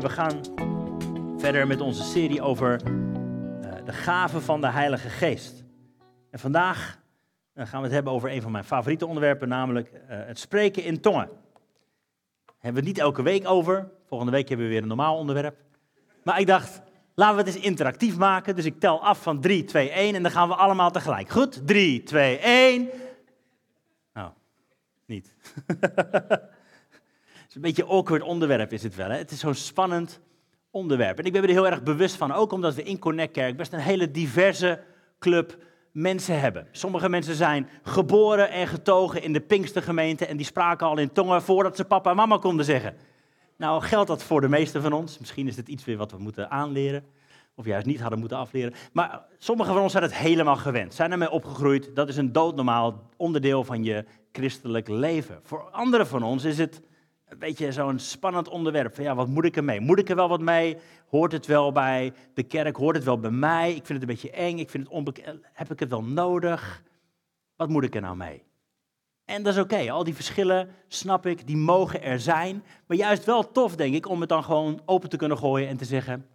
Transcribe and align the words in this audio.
We 0.00 0.08
gaan 0.08 0.40
verder 1.38 1.66
met 1.66 1.80
onze 1.80 2.02
serie 2.02 2.42
over 2.42 2.80
uh, 2.84 3.72
de 3.84 3.92
gaven 3.92 4.42
van 4.42 4.60
de 4.60 4.66
Heilige 4.66 5.08
Geest. 5.08 5.64
En 6.30 6.38
vandaag 6.38 6.98
uh, 7.54 7.66
gaan 7.66 7.78
we 7.78 7.86
het 7.86 7.94
hebben 7.94 8.12
over 8.12 8.30
een 8.30 8.42
van 8.42 8.52
mijn 8.52 8.64
favoriete 8.64 9.06
onderwerpen, 9.06 9.48
namelijk 9.48 9.92
uh, 9.92 9.98
het 10.08 10.38
spreken 10.38 10.84
in 10.84 11.00
tongen. 11.00 11.28
Hebben 12.58 12.82
we 12.82 12.88
het 12.88 12.96
niet 12.96 12.98
elke 12.98 13.22
week 13.22 13.48
over. 13.48 13.88
Volgende 14.06 14.32
week 14.32 14.48
hebben 14.48 14.66
we 14.66 14.72
weer 14.72 14.82
een 14.82 14.88
normaal 14.88 15.16
onderwerp. 15.16 15.56
Maar 16.22 16.40
ik 16.40 16.46
dacht, 16.46 16.82
laten 17.14 17.36
we 17.36 17.42
het 17.42 17.54
eens 17.54 17.64
interactief 17.64 18.16
maken. 18.16 18.56
Dus 18.56 18.64
ik 18.64 18.80
tel 18.80 19.02
af 19.02 19.22
van 19.22 19.40
3, 19.40 19.64
2, 19.64 19.90
1 19.90 20.14
en 20.14 20.22
dan 20.22 20.32
gaan 20.32 20.48
we 20.48 20.54
allemaal 20.54 20.90
tegelijk. 20.90 21.28
Goed? 21.28 21.66
3, 21.66 22.02
2, 22.02 22.38
1. 22.38 22.88
Nou, 24.12 24.30
niet. 25.06 25.32
Een 27.54 27.60
beetje 27.60 27.82
een 27.82 27.88
awkward 27.88 28.22
onderwerp 28.22 28.72
is 28.72 28.82
het 28.82 28.94
wel. 28.94 29.08
Hè? 29.08 29.16
Het 29.16 29.30
is 29.30 29.38
zo'n 29.38 29.54
spannend 29.54 30.20
onderwerp. 30.70 31.18
En 31.18 31.24
ik 31.24 31.32
ben 31.32 31.42
er 31.42 31.48
heel 31.48 31.66
erg 31.66 31.82
bewust 31.82 32.16
van, 32.16 32.32
ook 32.32 32.52
omdat 32.52 32.74
we 32.74 32.82
in 32.82 32.98
Connect 32.98 33.32
Kerk 33.32 33.56
best 33.56 33.72
een 33.72 33.78
hele 33.78 34.10
diverse 34.10 34.80
club 35.18 35.58
mensen 35.92 36.40
hebben. 36.40 36.66
Sommige 36.70 37.08
mensen 37.08 37.34
zijn 37.34 37.68
geboren 37.82 38.50
en 38.50 38.66
getogen 38.66 39.22
in 39.22 39.32
de 39.32 39.40
Pinkstergemeente 39.40 40.26
en 40.26 40.36
die 40.36 40.46
spraken 40.46 40.86
al 40.86 40.98
in 40.98 41.12
tongen 41.12 41.42
voordat 41.42 41.76
ze 41.76 41.84
papa 41.84 42.10
en 42.10 42.16
mama 42.16 42.36
konden 42.36 42.64
zeggen. 42.64 42.96
Nou, 43.56 43.82
geldt 43.82 44.08
dat 44.08 44.22
voor 44.22 44.40
de 44.40 44.48
meeste 44.48 44.80
van 44.80 44.92
ons? 44.92 45.18
Misschien 45.18 45.48
is 45.48 45.56
het 45.56 45.68
iets 45.68 45.84
weer 45.84 45.96
wat 45.96 46.10
we 46.10 46.18
moeten 46.18 46.50
aanleren. 46.50 47.04
Of 47.54 47.64
juist 47.64 47.86
niet 47.86 48.00
hadden 48.00 48.18
moeten 48.18 48.38
afleren. 48.38 48.74
Maar 48.92 49.24
sommigen 49.38 49.72
van 49.72 49.82
ons 49.82 49.92
zijn 49.92 50.04
het 50.04 50.14
helemaal 50.14 50.56
gewend. 50.56 50.94
Zijn 50.94 51.12
ermee 51.12 51.30
opgegroeid. 51.30 51.90
Dat 51.94 52.08
is 52.08 52.16
een 52.16 52.32
doodnormaal 52.32 53.02
onderdeel 53.16 53.64
van 53.64 53.84
je 53.84 54.04
christelijk 54.32 54.88
leven. 54.88 55.40
Voor 55.42 55.70
anderen 55.70 56.06
van 56.06 56.22
ons 56.22 56.44
is 56.44 56.58
het 56.58 56.82
een 57.34 57.40
beetje 57.40 57.72
zo'n 57.72 57.98
spannend 57.98 58.48
onderwerp. 58.48 58.94
Van 58.94 59.04
ja, 59.04 59.14
wat 59.14 59.28
moet 59.28 59.44
ik 59.44 59.56
ermee? 59.56 59.80
Moet 59.80 59.98
ik 59.98 60.08
er 60.08 60.16
wel 60.16 60.28
wat 60.28 60.40
mee? 60.40 60.76
Hoort 61.08 61.32
het 61.32 61.46
wel 61.46 61.72
bij 61.72 62.12
de 62.34 62.42
kerk? 62.42 62.76
Hoort 62.76 62.96
het 62.96 63.04
wel 63.04 63.18
bij 63.18 63.30
mij? 63.30 63.68
Ik 63.68 63.86
vind 63.86 63.88
het 63.88 64.00
een 64.00 64.14
beetje 64.14 64.30
eng. 64.30 64.58
Ik 64.58 64.70
vind 64.70 64.84
het 64.84 64.92
onbekend. 64.92 65.44
Heb 65.52 65.70
ik 65.70 65.80
het 65.80 65.90
wel 65.90 66.04
nodig? 66.04 66.82
Wat 67.56 67.68
moet 67.68 67.84
ik 67.84 67.94
er 67.94 68.00
nou 68.00 68.16
mee? 68.16 68.42
En 69.24 69.42
dat 69.42 69.54
is 69.54 69.60
oké. 69.60 69.90
Al 69.90 70.04
die 70.04 70.14
verschillen, 70.14 70.68
snap 70.88 71.26
ik, 71.26 71.46
die 71.46 71.56
mogen 71.56 72.02
er 72.02 72.20
zijn. 72.20 72.64
Maar 72.86 72.96
juist 72.96 73.24
wel 73.24 73.50
tof, 73.52 73.76
denk 73.76 73.94
ik, 73.94 74.08
om 74.08 74.20
het 74.20 74.28
dan 74.28 74.44
gewoon 74.44 74.82
open 74.84 75.08
te 75.08 75.16
kunnen 75.16 75.38
gooien 75.38 75.68
en 75.68 75.76
te 75.76 75.84
zeggen: 75.84 76.26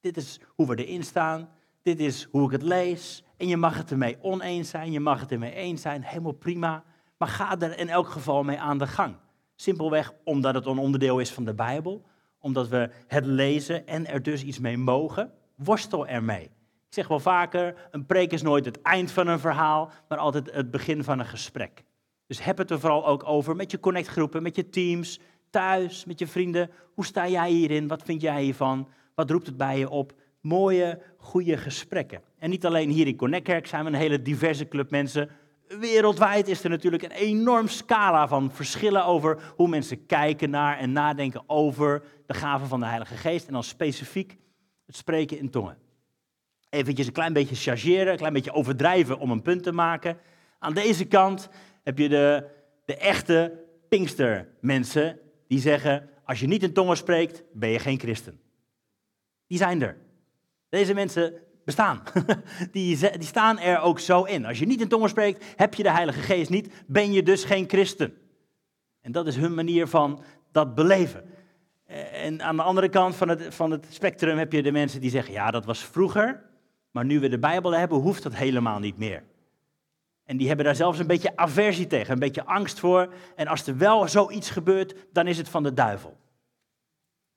Dit 0.00 0.16
is 0.16 0.40
hoe 0.54 0.66
we 0.66 0.84
erin 0.84 1.02
staan. 1.02 1.48
Dit 1.82 2.00
is 2.00 2.28
hoe 2.30 2.44
ik 2.44 2.50
het 2.50 2.62
lees. 2.62 3.24
En 3.36 3.48
je 3.48 3.56
mag 3.56 3.76
het 3.76 3.90
ermee 3.90 4.18
oneens 4.22 4.70
zijn. 4.70 4.92
Je 4.92 5.00
mag 5.00 5.20
het 5.20 5.32
ermee 5.32 5.54
eens 5.54 5.82
zijn. 5.82 6.02
Helemaal 6.02 6.32
prima. 6.32 6.84
Maar 7.16 7.28
ga 7.28 7.58
er 7.58 7.78
in 7.78 7.88
elk 7.88 8.08
geval 8.08 8.42
mee 8.42 8.58
aan 8.58 8.78
de 8.78 8.86
gang. 8.86 9.16
Simpelweg 9.60 10.12
omdat 10.24 10.54
het 10.54 10.66
een 10.66 10.78
onderdeel 10.78 11.18
is 11.18 11.32
van 11.32 11.44
de 11.44 11.54
Bijbel, 11.54 12.04
omdat 12.40 12.68
we 12.68 12.90
het 13.06 13.26
lezen 13.26 13.86
en 13.86 14.06
er 14.06 14.22
dus 14.22 14.42
iets 14.42 14.58
mee 14.58 14.76
mogen. 14.76 15.32
Worstel 15.56 16.06
ermee. 16.06 16.42
Ik 16.42 16.94
zeg 16.94 17.08
wel 17.08 17.20
vaker, 17.20 17.88
een 17.90 18.06
preek 18.06 18.32
is 18.32 18.42
nooit 18.42 18.64
het 18.64 18.82
eind 18.82 19.10
van 19.10 19.26
een 19.26 19.38
verhaal, 19.38 19.90
maar 20.08 20.18
altijd 20.18 20.50
het 20.52 20.70
begin 20.70 21.04
van 21.04 21.18
een 21.18 21.26
gesprek. 21.26 21.84
Dus 22.26 22.44
heb 22.44 22.58
het 22.58 22.70
er 22.70 22.80
vooral 22.80 23.06
ook 23.06 23.28
over 23.28 23.56
met 23.56 23.70
je 23.70 23.80
connectgroepen, 23.80 24.42
met 24.42 24.56
je 24.56 24.68
teams, 24.68 25.20
thuis, 25.50 26.04
met 26.04 26.18
je 26.18 26.26
vrienden. 26.26 26.70
Hoe 26.94 27.06
sta 27.06 27.28
jij 27.28 27.50
hierin? 27.50 27.88
Wat 27.88 28.02
vind 28.02 28.20
jij 28.20 28.42
hiervan? 28.42 28.88
Wat 29.14 29.30
roept 29.30 29.46
het 29.46 29.56
bij 29.56 29.78
je 29.78 29.88
op? 29.88 30.12
Mooie, 30.40 31.02
goede 31.16 31.56
gesprekken. 31.56 32.22
En 32.38 32.50
niet 32.50 32.66
alleen 32.66 32.90
hier 32.90 33.06
in 33.06 33.16
Connectkerk 33.16 33.66
zijn 33.66 33.84
we 33.84 33.90
een 33.90 33.96
hele 33.96 34.22
diverse 34.22 34.68
club 34.68 34.90
mensen 34.90 35.30
wereldwijd 35.68 36.48
is 36.48 36.64
er 36.64 36.70
natuurlijk 36.70 37.02
een 37.02 37.10
enorm 37.10 37.68
scala 37.68 38.28
van 38.28 38.52
verschillen 38.52 39.04
over 39.04 39.52
hoe 39.56 39.68
mensen 39.68 40.06
kijken 40.06 40.50
naar 40.50 40.78
en 40.78 40.92
nadenken 40.92 41.42
over 41.46 42.02
de 42.26 42.34
gaven 42.34 42.68
van 42.68 42.80
de 42.80 42.86
Heilige 42.86 43.16
Geest. 43.16 43.46
En 43.46 43.52
dan 43.52 43.62
specifiek 43.62 44.36
het 44.86 44.96
spreken 44.96 45.38
in 45.38 45.50
tongen. 45.50 45.78
Eventjes 46.70 47.06
een 47.06 47.12
klein 47.12 47.32
beetje 47.32 47.54
chargeren, 47.54 48.12
een 48.12 48.18
klein 48.18 48.32
beetje 48.32 48.52
overdrijven 48.52 49.18
om 49.18 49.30
een 49.30 49.42
punt 49.42 49.62
te 49.62 49.72
maken. 49.72 50.18
Aan 50.58 50.74
deze 50.74 51.04
kant 51.04 51.48
heb 51.82 51.98
je 51.98 52.08
de, 52.08 52.48
de 52.84 52.96
echte 52.96 53.64
Pinkstermensen 53.88 55.18
die 55.46 55.60
zeggen, 55.60 56.08
als 56.24 56.40
je 56.40 56.46
niet 56.46 56.62
in 56.62 56.72
tongen 56.72 56.96
spreekt, 56.96 57.42
ben 57.52 57.68
je 57.68 57.78
geen 57.78 57.98
christen. 57.98 58.40
Die 59.46 59.58
zijn 59.58 59.82
er. 59.82 59.96
Deze 60.68 60.94
mensen 60.94 61.34
bestaan. 61.68 62.02
Die, 62.72 62.96
die 62.96 63.26
staan 63.26 63.58
er 63.58 63.80
ook 63.80 63.98
zo 64.00 64.22
in. 64.22 64.46
Als 64.46 64.58
je 64.58 64.66
niet 64.66 64.80
in 64.80 64.88
tongen 64.88 65.08
spreekt, 65.08 65.44
heb 65.56 65.74
je 65.74 65.82
de 65.82 65.90
Heilige 65.90 66.20
Geest 66.20 66.50
niet, 66.50 66.72
ben 66.86 67.12
je 67.12 67.22
dus 67.22 67.44
geen 67.44 67.68
christen. 67.68 68.14
En 69.00 69.12
dat 69.12 69.26
is 69.26 69.36
hun 69.36 69.54
manier 69.54 69.86
van 69.86 70.22
dat 70.52 70.74
beleven. 70.74 71.24
En 72.12 72.42
aan 72.42 72.56
de 72.56 72.62
andere 72.62 72.88
kant 72.88 73.16
van 73.16 73.28
het, 73.28 73.54
van 73.54 73.70
het 73.70 73.86
spectrum 73.90 74.38
heb 74.38 74.52
je 74.52 74.62
de 74.62 74.72
mensen 74.72 75.00
die 75.00 75.10
zeggen, 75.10 75.32
ja, 75.32 75.50
dat 75.50 75.64
was 75.64 75.84
vroeger, 75.84 76.42
maar 76.90 77.04
nu 77.04 77.20
we 77.20 77.28
de 77.28 77.38
Bijbel 77.38 77.74
hebben, 77.74 77.98
hoeft 77.98 78.22
dat 78.22 78.34
helemaal 78.34 78.78
niet 78.78 78.98
meer. 78.98 79.22
En 80.24 80.36
die 80.36 80.46
hebben 80.46 80.64
daar 80.64 80.76
zelfs 80.76 80.98
een 80.98 81.06
beetje 81.06 81.36
aversie 81.36 81.86
tegen, 81.86 82.12
een 82.12 82.18
beetje 82.18 82.44
angst 82.44 82.78
voor. 82.78 83.12
En 83.36 83.46
als 83.46 83.66
er 83.66 83.76
wel 83.76 84.08
zoiets 84.08 84.50
gebeurt, 84.50 84.94
dan 85.12 85.26
is 85.26 85.38
het 85.38 85.48
van 85.48 85.62
de 85.62 85.74
duivel. 85.74 86.16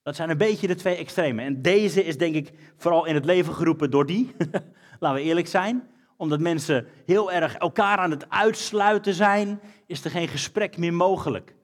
Dat 0.04 0.16
zijn 0.16 0.30
een 0.30 0.38
beetje 0.38 0.68
de 0.68 0.76
twee 0.76 0.96
extremen. 0.96 1.46
En 1.46 1.62
deze 1.62 2.06
is 2.06 2.18
denk 2.18 2.36
ik 2.36 2.52
vooral 2.78 3.06
in 3.06 3.16
het 3.16 3.26
leven 3.26 3.54
geroepen 3.54 3.92
door 3.92 4.06
die, 4.06 4.32
laten 5.00 5.22
we 5.22 5.24
eerlijk 5.24 5.48
zijn. 5.48 5.90
Omdat 6.18 6.40
mensen 6.40 6.88
heel 7.06 7.32
erg 7.32 7.56
elkaar 7.56 7.98
aan 7.98 8.12
het 8.12 8.30
uitsluiten 8.30 9.14
zijn, 9.14 9.60
is 9.86 10.04
er 10.04 10.12
geen 10.12 10.28
gesprek 10.28 10.78
meer 10.78 10.94
mogelijk. 10.94 11.56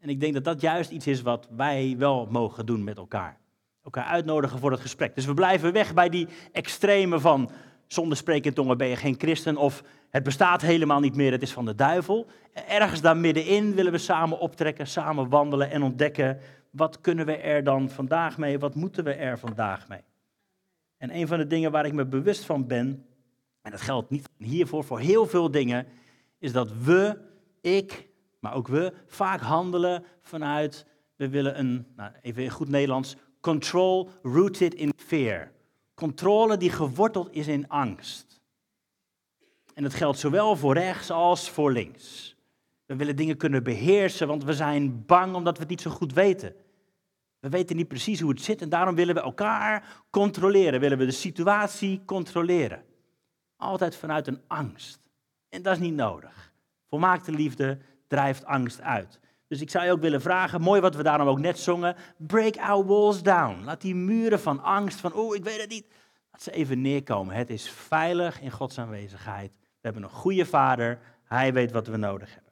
En 0.00 0.08
ik 0.08 0.20
denk 0.20 0.34
dat 0.34 0.44
dat 0.44 0.60
juist 0.60 0.90
iets 0.90 1.06
is 1.06 1.22
wat 1.22 1.48
wij 1.56 1.94
wel 1.98 2.26
mogen 2.30 2.66
doen 2.66 2.84
met 2.84 2.96
elkaar. 2.96 3.38
Elkaar 3.84 4.04
uitnodigen 4.04 4.58
voor 4.58 4.70
het 4.70 4.80
gesprek. 4.80 5.14
Dus 5.14 5.26
we 5.26 5.34
blijven 5.34 5.72
weg 5.72 5.94
bij 5.94 6.08
die 6.08 6.28
extreme 6.52 7.20
van 7.20 7.50
zonder 7.86 8.16
spreken 8.16 8.54
tongen 8.54 8.78
ben 8.78 8.88
je 8.88 8.96
geen 8.96 9.14
christen 9.18 9.56
of 9.56 9.82
het 10.10 10.22
bestaat 10.22 10.62
helemaal 10.62 11.00
niet 11.00 11.16
meer, 11.16 11.32
het 11.32 11.42
is 11.42 11.52
van 11.52 11.64
de 11.64 11.74
duivel. 11.74 12.26
Ergens 12.68 13.00
daar 13.00 13.16
middenin 13.16 13.74
willen 13.74 13.92
we 13.92 13.98
samen 13.98 14.38
optrekken, 14.38 14.86
samen 14.86 15.28
wandelen 15.28 15.70
en 15.70 15.82
ontdekken 15.82 16.38
wat 16.70 17.00
kunnen 17.00 17.26
we 17.26 17.36
er 17.36 17.64
dan 17.64 17.90
vandaag 17.90 18.38
mee? 18.38 18.58
Wat 18.58 18.74
moeten 18.74 19.04
we 19.04 19.12
er 19.12 19.38
vandaag 19.38 19.88
mee? 19.88 20.02
En 20.96 21.16
een 21.16 21.26
van 21.26 21.38
de 21.38 21.46
dingen 21.46 21.70
waar 21.70 21.86
ik 21.86 21.92
me 21.92 22.06
bewust 22.06 22.44
van 22.44 22.66
ben, 22.66 23.06
en 23.62 23.70
dat 23.70 23.80
geldt 23.80 24.10
niet 24.10 24.28
hiervoor, 24.36 24.84
voor 24.84 24.98
heel 24.98 25.26
veel 25.26 25.50
dingen, 25.50 25.86
is 26.38 26.52
dat 26.52 26.72
we, 26.82 27.18
ik, 27.60 28.08
maar 28.38 28.54
ook 28.54 28.68
we, 28.68 28.92
vaak 29.06 29.40
handelen 29.40 30.04
vanuit, 30.20 30.86
we 31.16 31.28
willen 31.28 31.58
een, 31.58 31.86
nou 31.96 32.12
even 32.20 32.42
in 32.42 32.50
goed 32.50 32.68
Nederlands, 32.68 33.16
control 33.40 34.10
rooted 34.22 34.74
in 34.74 34.92
fear. 34.96 35.52
Controle 35.94 36.56
die 36.56 36.70
geworteld 36.70 37.28
is 37.32 37.46
in 37.46 37.68
angst. 37.68 38.40
En 39.74 39.82
dat 39.82 39.94
geldt 39.94 40.18
zowel 40.18 40.56
voor 40.56 40.74
rechts 40.74 41.10
als 41.10 41.50
voor 41.50 41.72
links. 41.72 42.36
We 42.90 42.96
willen 42.96 43.16
dingen 43.16 43.36
kunnen 43.36 43.62
beheersen, 43.62 44.26
want 44.26 44.44
we 44.44 44.52
zijn 44.52 45.06
bang 45.06 45.34
omdat 45.34 45.54
we 45.54 45.60
het 45.60 45.70
niet 45.70 45.80
zo 45.80 45.90
goed 45.90 46.12
weten. 46.12 46.54
We 47.40 47.48
weten 47.48 47.76
niet 47.76 47.88
precies 47.88 48.20
hoe 48.20 48.30
het 48.30 48.42
zit 48.42 48.62
en 48.62 48.68
daarom 48.68 48.94
willen 48.94 49.14
we 49.14 49.20
elkaar 49.20 50.04
controleren. 50.10 50.80
Willen 50.80 50.98
we 50.98 51.04
de 51.04 51.10
situatie 51.10 52.02
controleren. 52.04 52.84
Altijd 53.56 53.96
vanuit 53.96 54.26
een 54.26 54.40
angst. 54.46 55.00
En 55.48 55.62
dat 55.62 55.72
is 55.72 55.78
niet 55.78 55.94
nodig. 55.94 56.52
Volmaakte 56.88 57.32
liefde 57.32 57.78
drijft 58.06 58.44
angst 58.44 58.80
uit. 58.80 59.20
Dus 59.48 59.60
ik 59.60 59.70
zou 59.70 59.84
je 59.84 59.92
ook 59.92 60.00
willen 60.00 60.22
vragen, 60.22 60.60
mooi 60.60 60.80
wat 60.80 60.94
we 60.94 61.02
daarom 61.02 61.28
ook 61.28 61.40
net 61.40 61.58
zongen, 61.58 61.96
break 62.16 62.56
our 62.56 62.86
walls 62.86 63.22
down. 63.22 63.64
Laat 63.64 63.80
die 63.80 63.94
muren 63.94 64.40
van 64.40 64.62
angst, 64.62 65.00
van 65.00 65.12
oh, 65.12 65.34
ik 65.34 65.44
weet 65.44 65.60
het 65.60 65.70
niet, 65.70 65.86
laat 66.30 66.42
ze 66.42 66.50
even 66.50 66.80
neerkomen. 66.80 67.34
Het 67.34 67.50
is 67.50 67.70
veilig 67.70 68.40
in 68.40 68.50
Gods 68.50 68.78
aanwezigheid. 68.78 69.52
We 69.60 69.80
hebben 69.80 70.02
een 70.02 70.10
goede 70.10 70.46
vader, 70.46 70.98
hij 71.24 71.52
weet 71.52 71.72
wat 71.72 71.86
we 71.86 71.96
nodig 71.96 72.34
hebben. 72.34 72.49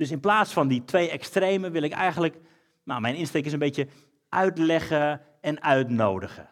Dus 0.00 0.10
in 0.10 0.20
plaats 0.20 0.52
van 0.52 0.68
die 0.68 0.84
twee 0.84 1.10
extremen 1.10 1.72
wil 1.72 1.82
ik 1.82 1.92
eigenlijk, 1.92 2.40
nou 2.84 3.00
mijn 3.00 3.14
insteek 3.14 3.44
is 3.44 3.52
een 3.52 3.58
beetje 3.58 3.86
uitleggen 4.28 5.20
en 5.40 5.62
uitnodigen. 5.62 6.48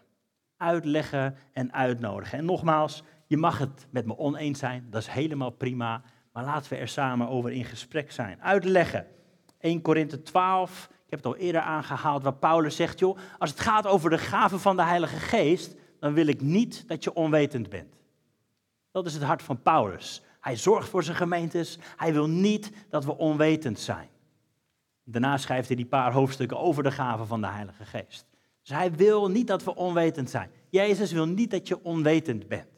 Uitleggen 0.56 1.36
en 1.52 1.72
uitnodigen. 1.72 2.38
En 2.38 2.44
nogmaals, 2.44 3.02
je 3.26 3.36
mag 3.36 3.58
het 3.58 3.86
met 3.90 4.06
me 4.06 4.18
oneens 4.18 4.58
zijn, 4.58 4.86
dat 4.90 5.02
is 5.02 5.08
helemaal 5.08 5.50
prima, 5.50 6.02
maar 6.32 6.44
laten 6.44 6.72
we 6.72 6.76
er 6.76 6.88
samen 6.88 7.28
over 7.28 7.50
in 7.50 7.64
gesprek 7.64 8.12
zijn. 8.12 8.42
Uitleggen. 8.42 9.06
1 9.60 9.82
Korinthe 9.82 10.22
12, 10.22 10.88
ik 10.90 11.10
heb 11.10 11.18
het 11.18 11.26
al 11.26 11.36
eerder 11.36 11.60
aangehaald, 11.60 12.22
waar 12.22 12.34
Paulus 12.34 12.76
zegt, 12.76 12.98
joh, 12.98 13.18
als 13.38 13.50
het 13.50 13.60
gaat 13.60 13.86
over 13.86 14.10
de 14.10 14.18
gaven 14.18 14.60
van 14.60 14.76
de 14.76 14.84
Heilige 14.84 15.16
Geest, 15.16 15.76
dan 16.00 16.14
wil 16.14 16.26
ik 16.26 16.40
niet 16.40 16.88
dat 16.88 17.04
je 17.04 17.14
onwetend 17.14 17.68
bent. 17.68 17.94
Dat 18.90 19.06
is 19.06 19.14
het 19.14 19.22
hart 19.22 19.42
van 19.42 19.62
Paulus. 19.62 20.22
Hij 20.48 20.56
zorgt 20.56 20.88
voor 20.88 21.04
zijn 21.04 21.16
gemeentes. 21.16 21.78
Hij 21.96 22.12
wil 22.12 22.28
niet 22.28 22.70
dat 22.88 23.04
we 23.04 23.16
onwetend 23.16 23.78
zijn. 23.80 24.08
Daarna 25.04 25.36
schrijft 25.36 25.68
hij 25.68 25.76
die 25.76 25.86
paar 25.86 26.12
hoofdstukken 26.12 26.58
over 26.58 26.82
de 26.82 26.90
gaven 26.90 27.26
van 27.26 27.40
de 27.40 27.46
Heilige 27.46 27.84
Geest. 27.84 28.26
Dus 28.60 28.76
hij 28.76 28.92
wil 28.92 29.30
niet 29.30 29.46
dat 29.46 29.64
we 29.64 29.74
onwetend 29.74 30.30
zijn. 30.30 30.50
Jezus 30.68 31.12
wil 31.12 31.26
niet 31.26 31.50
dat 31.50 31.68
je 31.68 31.84
onwetend 31.84 32.48
bent. 32.48 32.68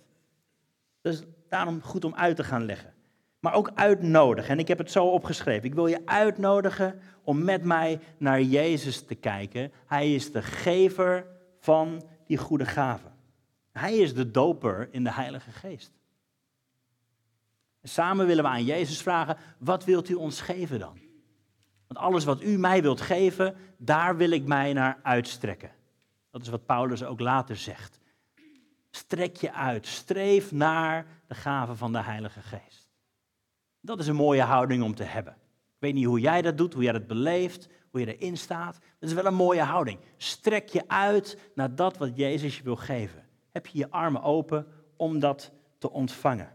Dus 1.01 1.23
daarom 1.49 1.83
goed 1.83 2.05
om 2.05 2.15
uit 2.15 2.37
te 2.37 2.45
gaan 2.45 2.65
leggen. 2.65 2.95
maar 3.41 3.55
ook 3.55 3.71
uitnodigen. 3.75 4.51
En 4.51 4.59
ik 4.59 4.69
heb 4.69 4.79
het 4.79 4.91
zo 4.91 5.07
opgeschreven. 5.07 5.65
Ik 5.65 5.75
wil 5.75 5.87
je 5.87 6.03
uitnodigen 6.05 7.01
om 7.23 7.45
met 7.45 7.65
mij 7.65 8.01
naar 8.19 8.43
Jezus 8.43 9.03
te 9.03 9.15
kijken. 9.15 9.73
Hij 9.87 10.15
is 10.15 10.33
de 10.33 10.43
gever 10.43 11.27
van 11.61 12.03
die 12.27 12.37
goede 12.37 12.67
gaven. 12.67 13.13
Hij 13.73 13.97
is 13.97 14.15
de 14.15 14.31
doper 14.31 14.89
in 14.91 15.05
de 15.05 15.13
Heilige 15.13 15.51
Geest. 15.51 16.00
Samen 17.83 18.27
willen 18.27 18.45
we 18.45 18.51
aan 18.51 18.65
Jezus 18.65 19.03
vragen, 19.03 19.37
wat 19.59 19.85
wilt 19.85 20.09
u 20.09 20.15
ons 20.15 20.41
geven 20.41 20.79
dan? 20.79 20.99
Want 21.87 22.01
alles 22.01 22.25
wat 22.25 22.43
u 22.43 22.59
mij 22.59 22.83
wilt 22.83 23.01
geven, 23.01 23.57
daar 23.79 24.17
wil 24.17 24.31
ik 24.31 24.47
mij 24.47 24.73
naar 24.73 24.99
uitstrekken. 25.03 25.71
Dat 26.31 26.43
is 26.43 26.49
wat 26.49 26.67
Paulus 26.67 27.05
ook 27.05 27.21
later 27.21 27.57
zegt. 27.57 28.01
Strek 28.91 29.37
je 29.37 29.53
uit, 29.53 29.87
streef 29.87 30.53
naar 30.53 31.07
de 31.27 31.35
gaven 31.35 31.77
van 31.77 31.93
de 31.93 32.03
Heilige 32.03 32.41
Geest. 32.41 32.89
Dat 33.81 33.99
is 33.99 34.07
een 34.07 34.15
mooie 34.15 34.43
houding 34.43 34.83
om 34.83 34.95
te 34.95 35.03
hebben. 35.03 35.33
Ik 35.81 35.87
weet 35.87 35.95
niet 35.95 36.05
hoe 36.05 36.21
jij 36.21 36.43
dat 36.43 36.59
doet, 36.59 36.75
hoe 36.75 36.83
jij 36.83 36.93
dat 36.93 37.07
beleeft, 37.07 37.69
hoe 37.91 38.01
je 38.01 38.17
erin 38.17 38.37
staat. 38.37 38.79
Dat 38.99 39.09
is 39.09 39.15
wel 39.15 39.27
een 39.27 39.35
mooie 39.35 39.63
houding. 39.63 39.99
Strek 40.17 40.69
je 40.69 40.89
uit 40.89 41.39
naar 41.55 41.75
dat 41.75 41.97
wat 41.97 42.17
Jezus 42.17 42.57
je 42.57 42.63
wil 42.63 42.77
geven. 42.77 43.27
Heb 43.51 43.67
je 43.67 43.79
je 43.79 43.91
armen 43.91 44.23
open 44.23 44.67
om 44.97 45.19
dat 45.19 45.53
te 45.79 45.91
ontvangen. 45.91 46.53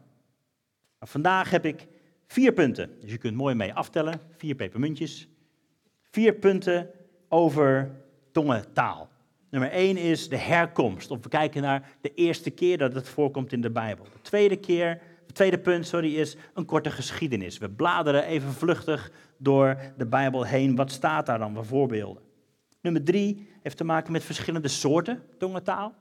Nou, 1.05 1.17
vandaag 1.17 1.49
heb 1.49 1.65
ik 1.65 1.87
vier 2.27 2.53
punten, 2.53 2.89
dus 3.01 3.11
je 3.11 3.17
kunt 3.17 3.35
mooi 3.35 3.55
mee 3.55 3.73
aftellen. 3.73 4.21
Vier 4.37 4.55
pepermuntjes. 4.55 5.27
Vier 6.11 6.33
punten 6.33 6.89
over 7.29 7.91
tongentaal. 8.31 9.09
Nummer 9.49 9.71
één 9.71 9.97
is 9.97 10.29
de 10.29 10.37
herkomst. 10.37 11.11
Of 11.11 11.23
we 11.23 11.29
kijken 11.29 11.61
naar 11.61 11.89
de 12.01 12.13
eerste 12.13 12.49
keer 12.49 12.77
dat 12.77 12.93
het 12.93 13.09
voorkomt 13.09 13.53
in 13.53 13.61
de 13.61 13.69
Bijbel. 13.69 14.03
De 14.03 14.21
tweede 14.21 14.55
keer 14.55 15.01
tweede 15.35 15.59
punt 15.59 15.87
sorry, 15.87 16.15
is 16.15 16.37
een 16.53 16.65
korte 16.65 16.91
geschiedenis. 16.91 17.57
We 17.57 17.69
bladeren 17.69 18.23
even 18.23 18.51
vluchtig 18.51 19.11
door 19.37 19.77
de 19.97 20.05
Bijbel 20.05 20.43
heen. 20.45 20.75
Wat 20.75 20.91
staat 20.91 21.25
daar 21.25 21.39
dan 21.39 21.53
voor 21.53 21.65
voorbeelden? 21.65 22.23
Nummer 22.81 23.03
drie 23.03 23.47
heeft 23.61 23.77
te 23.77 23.83
maken 23.83 24.11
met 24.11 24.23
verschillende 24.23 24.67
soorten 24.67 25.23
tongentaal. 25.37 25.93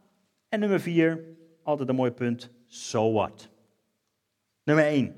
En 0.48 0.60
nummer 0.60 0.80
vier, 0.80 1.24
altijd 1.62 1.88
een 1.88 1.94
mooi 1.94 2.10
punt, 2.10 2.50
so 2.66 3.12
what. 3.12 3.52
Nummer 4.64 4.84
één. 4.84 5.14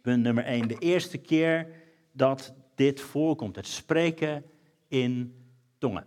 Punt 0.00 0.22
nummer 0.22 0.44
één. 0.44 0.68
De 0.68 0.78
eerste 0.78 1.18
keer 1.18 1.68
dat 2.12 2.54
dit 2.74 3.00
voorkomt, 3.00 3.56
het 3.56 3.66
spreken 3.66 4.44
in 4.88 5.34
tongen. 5.78 6.04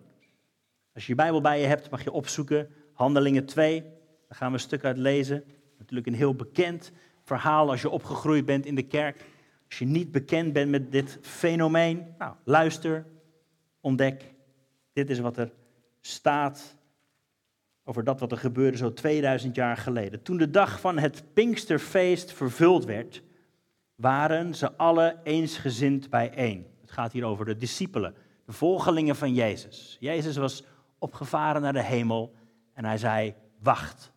Als 0.94 1.06
je 1.06 1.10
je 1.12 1.18
Bijbel 1.18 1.42
bij 1.42 1.60
je 1.60 1.66
hebt, 1.66 1.90
mag 1.90 2.04
je 2.04 2.12
opzoeken 2.12 2.70
Handelingen 2.94 3.46
2. 3.46 3.82
Daar 3.82 3.92
gaan 4.38 4.48
we 4.48 4.54
een 4.54 4.60
stuk 4.60 4.84
uit 4.84 4.98
lezen. 4.98 5.44
Natuurlijk 5.78 6.08
een 6.08 6.14
heel 6.14 6.36
bekend 6.36 6.92
verhaal 7.24 7.70
als 7.70 7.82
je 7.82 7.90
opgegroeid 7.90 8.46
bent 8.46 8.66
in 8.66 8.76
de 8.76 8.88
kerk. 8.88 9.26
Als 9.68 9.80
je 9.80 9.86
niet 9.86 10.12
bekend 10.12 10.54
bent 10.54 10.72
met 10.72 10.92
dit 10.92 11.18
fenomeen, 11.22 12.16
nou, 12.18 12.36
luister, 12.44 13.06
ontdek. 13.82 14.34
Dit 14.94 15.10
is 15.10 15.20
wat 15.20 15.38
er 15.38 15.52
staat 16.02 16.75
over 17.86 18.04
dat 18.04 18.20
wat 18.20 18.32
er 18.32 18.38
gebeurde 18.38 18.78
zo 18.78 18.94
2000 18.94 19.56
jaar 19.56 19.78
geleden. 19.78 20.22
Toen 20.22 20.38
de 20.38 20.50
dag 20.50 20.80
van 20.80 20.98
het 20.98 21.24
Pinksterfeest 21.34 22.34
vervuld 22.34 22.86
werd, 22.86 23.22
waren 23.96 24.56
ze 24.56 24.76
alle 24.76 25.18
eensgezind 25.24 26.10
bijeen. 26.10 26.68
Het 26.82 26.92
gaat 26.92 27.12
hier 27.12 27.26
over 27.26 27.46
de 27.46 27.58
discipelen, 27.58 28.16
de 28.46 28.52
volgelingen 28.52 29.16
van 29.16 29.34
Jezus. 29.34 29.98
Jezus 30.00 30.36
was 30.36 30.64
opgevaren 31.00 31.62
naar 31.62 31.74
de 31.74 31.84
hemel 31.84 32.34
en 32.74 32.86
hij 32.86 32.98
zei: 32.98 33.34
Wacht, 33.60 34.12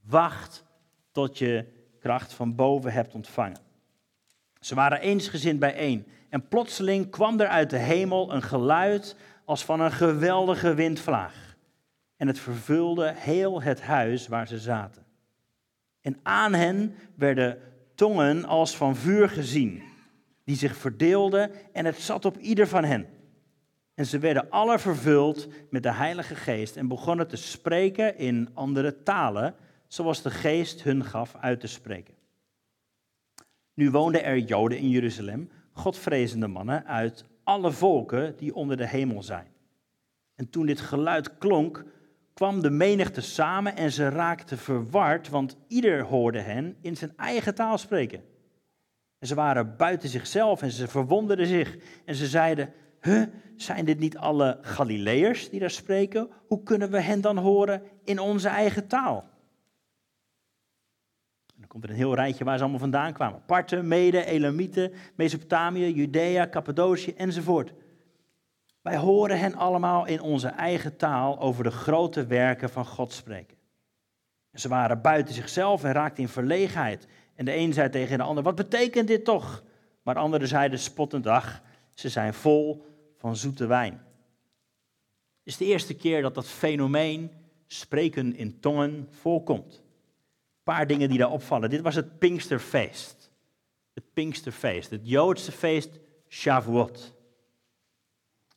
wacht 0.00 0.64
tot 1.12 1.38
je 1.38 1.64
kracht 1.98 2.32
van 2.32 2.54
boven 2.54 2.92
hebt 2.92 3.14
ontvangen. 3.14 3.60
Ze 4.60 4.74
waren 4.74 5.00
eensgezind 5.00 5.58
bijeen. 5.58 6.06
En 6.28 6.48
plotseling 6.48 7.10
kwam 7.10 7.40
er 7.40 7.48
uit 7.48 7.70
de 7.70 7.78
hemel 7.78 8.32
een 8.32 8.42
geluid 8.42 9.16
als 9.44 9.64
van 9.64 9.80
een 9.80 9.92
geweldige 9.92 10.74
windvlaag. 10.74 11.45
En 12.16 12.26
het 12.26 12.38
vervulde 12.38 13.12
heel 13.14 13.62
het 13.62 13.82
huis 13.82 14.28
waar 14.28 14.48
ze 14.48 14.58
zaten. 14.58 15.04
En 16.00 16.16
aan 16.22 16.54
hen 16.54 16.94
werden 17.14 17.58
tongen 17.94 18.44
als 18.44 18.76
van 18.76 18.96
vuur 18.96 19.28
gezien, 19.28 19.82
die 20.44 20.56
zich 20.56 20.76
verdeelden 20.76 21.50
en 21.72 21.84
het 21.84 21.96
zat 21.96 22.24
op 22.24 22.38
ieder 22.38 22.68
van 22.68 22.84
hen. 22.84 23.06
En 23.94 24.06
ze 24.06 24.18
werden 24.18 24.50
alle 24.50 24.78
vervuld 24.78 25.48
met 25.70 25.82
de 25.82 25.92
Heilige 25.92 26.34
Geest 26.34 26.76
en 26.76 26.88
begonnen 26.88 27.28
te 27.28 27.36
spreken 27.36 28.18
in 28.18 28.48
andere 28.54 29.02
talen, 29.02 29.54
zoals 29.86 30.22
de 30.22 30.30
geest 30.30 30.82
hun 30.82 31.04
gaf 31.04 31.34
uit 31.40 31.60
te 31.60 31.66
spreken. 31.66 32.14
Nu 33.74 33.90
woonden 33.90 34.24
er 34.24 34.38
Joden 34.38 34.78
in 34.78 34.88
Jeruzalem, 34.88 35.50
godvrezende 35.72 36.46
mannen 36.46 36.86
uit 36.86 37.24
alle 37.44 37.72
volken 37.72 38.36
die 38.36 38.54
onder 38.54 38.76
de 38.76 38.86
hemel 38.86 39.22
zijn. 39.22 39.46
En 40.34 40.50
toen 40.50 40.66
dit 40.66 40.80
geluid 40.80 41.38
klonk, 41.38 41.84
kwam 42.36 42.62
de 42.62 42.70
menigte 42.70 43.20
samen 43.20 43.76
en 43.76 43.92
ze 43.92 44.08
raakten 44.08 44.58
verward, 44.58 45.28
want 45.28 45.56
ieder 45.68 46.02
hoorde 46.02 46.40
hen 46.40 46.76
in 46.80 46.96
zijn 46.96 47.12
eigen 47.16 47.54
taal 47.54 47.78
spreken. 47.78 48.22
En 49.18 49.26
ze 49.26 49.34
waren 49.34 49.76
buiten 49.76 50.08
zichzelf 50.08 50.62
en 50.62 50.70
ze 50.70 50.88
verwonderden 50.88 51.46
zich 51.46 51.76
en 52.04 52.14
ze 52.14 52.26
zeiden, 52.26 52.72
huh, 53.00 53.22
zijn 53.56 53.84
dit 53.84 53.98
niet 53.98 54.16
alle 54.16 54.58
Galileërs 54.60 55.50
die 55.50 55.60
daar 55.60 55.70
spreken? 55.70 56.28
Hoe 56.46 56.62
kunnen 56.62 56.90
we 56.90 57.00
hen 57.00 57.20
dan 57.20 57.36
horen 57.38 57.82
in 58.04 58.18
onze 58.18 58.48
eigen 58.48 58.86
taal? 58.86 59.24
komt 61.76 61.84
er 61.84 61.94
een 61.94 62.04
heel 62.04 62.14
rijtje 62.14 62.44
waar 62.44 62.56
ze 62.56 62.62
allemaal 62.62 62.80
vandaan 62.80 63.12
kwamen. 63.12 63.42
Parten, 63.46 63.88
Mede, 63.88 64.24
Elamieten, 64.24 64.92
Mesopotamië, 65.14 65.92
Judea, 65.92 66.48
Cappadocië 66.48 67.14
enzovoort. 67.14 67.72
Wij 68.86 68.96
horen 68.96 69.38
hen 69.38 69.54
allemaal 69.54 70.06
in 70.06 70.20
onze 70.20 70.48
eigen 70.48 70.96
taal 70.96 71.38
over 71.40 71.64
de 71.64 71.70
grote 71.70 72.26
werken 72.26 72.70
van 72.70 72.86
God 72.86 73.12
spreken. 73.12 73.56
Ze 74.52 74.68
waren 74.68 75.00
buiten 75.00 75.34
zichzelf 75.34 75.84
en 75.84 75.92
raakten 75.92 76.22
in 76.22 76.28
verlegenheid. 76.28 77.06
En 77.34 77.44
de 77.44 77.56
een 77.56 77.72
zei 77.72 77.90
tegen 77.90 78.18
de 78.18 78.24
ander, 78.24 78.44
wat 78.44 78.54
betekent 78.54 79.08
dit 79.08 79.24
toch? 79.24 79.62
Maar 80.02 80.16
anderen 80.16 80.48
zeiden 80.48 80.78
spottend, 80.78 81.26
ach, 81.26 81.62
ze 81.94 82.08
zijn 82.08 82.34
vol 82.34 82.84
van 83.16 83.36
zoete 83.36 83.66
wijn. 83.66 83.92
Het 83.92 84.02
is 85.42 85.56
de 85.56 85.64
eerste 85.64 85.94
keer 85.94 86.22
dat 86.22 86.34
dat 86.34 86.48
fenomeen 86.48 87.30
spreken 87.66 88.36
in 88.36 88.60
tongen 88.60 89.08
voorkomt 89.10 89.84
paar 90.62 90.86
dingen 90.86 91.08
die 91.08 91.18
daar 91.18 91.30
opvallen. 91.30 91.70
Dit 91.70 91.80
was 91.80 91.94
het 91.94 92.18
Pinksterfeest. 92.18 93.30
Het 93.94 94.04
Pinksterfeest, 94.12 94.90
het 94.90 95.00
Joodse 95.08 95.52
feest 95.52 95.90
Shavuot. 96.28 97.15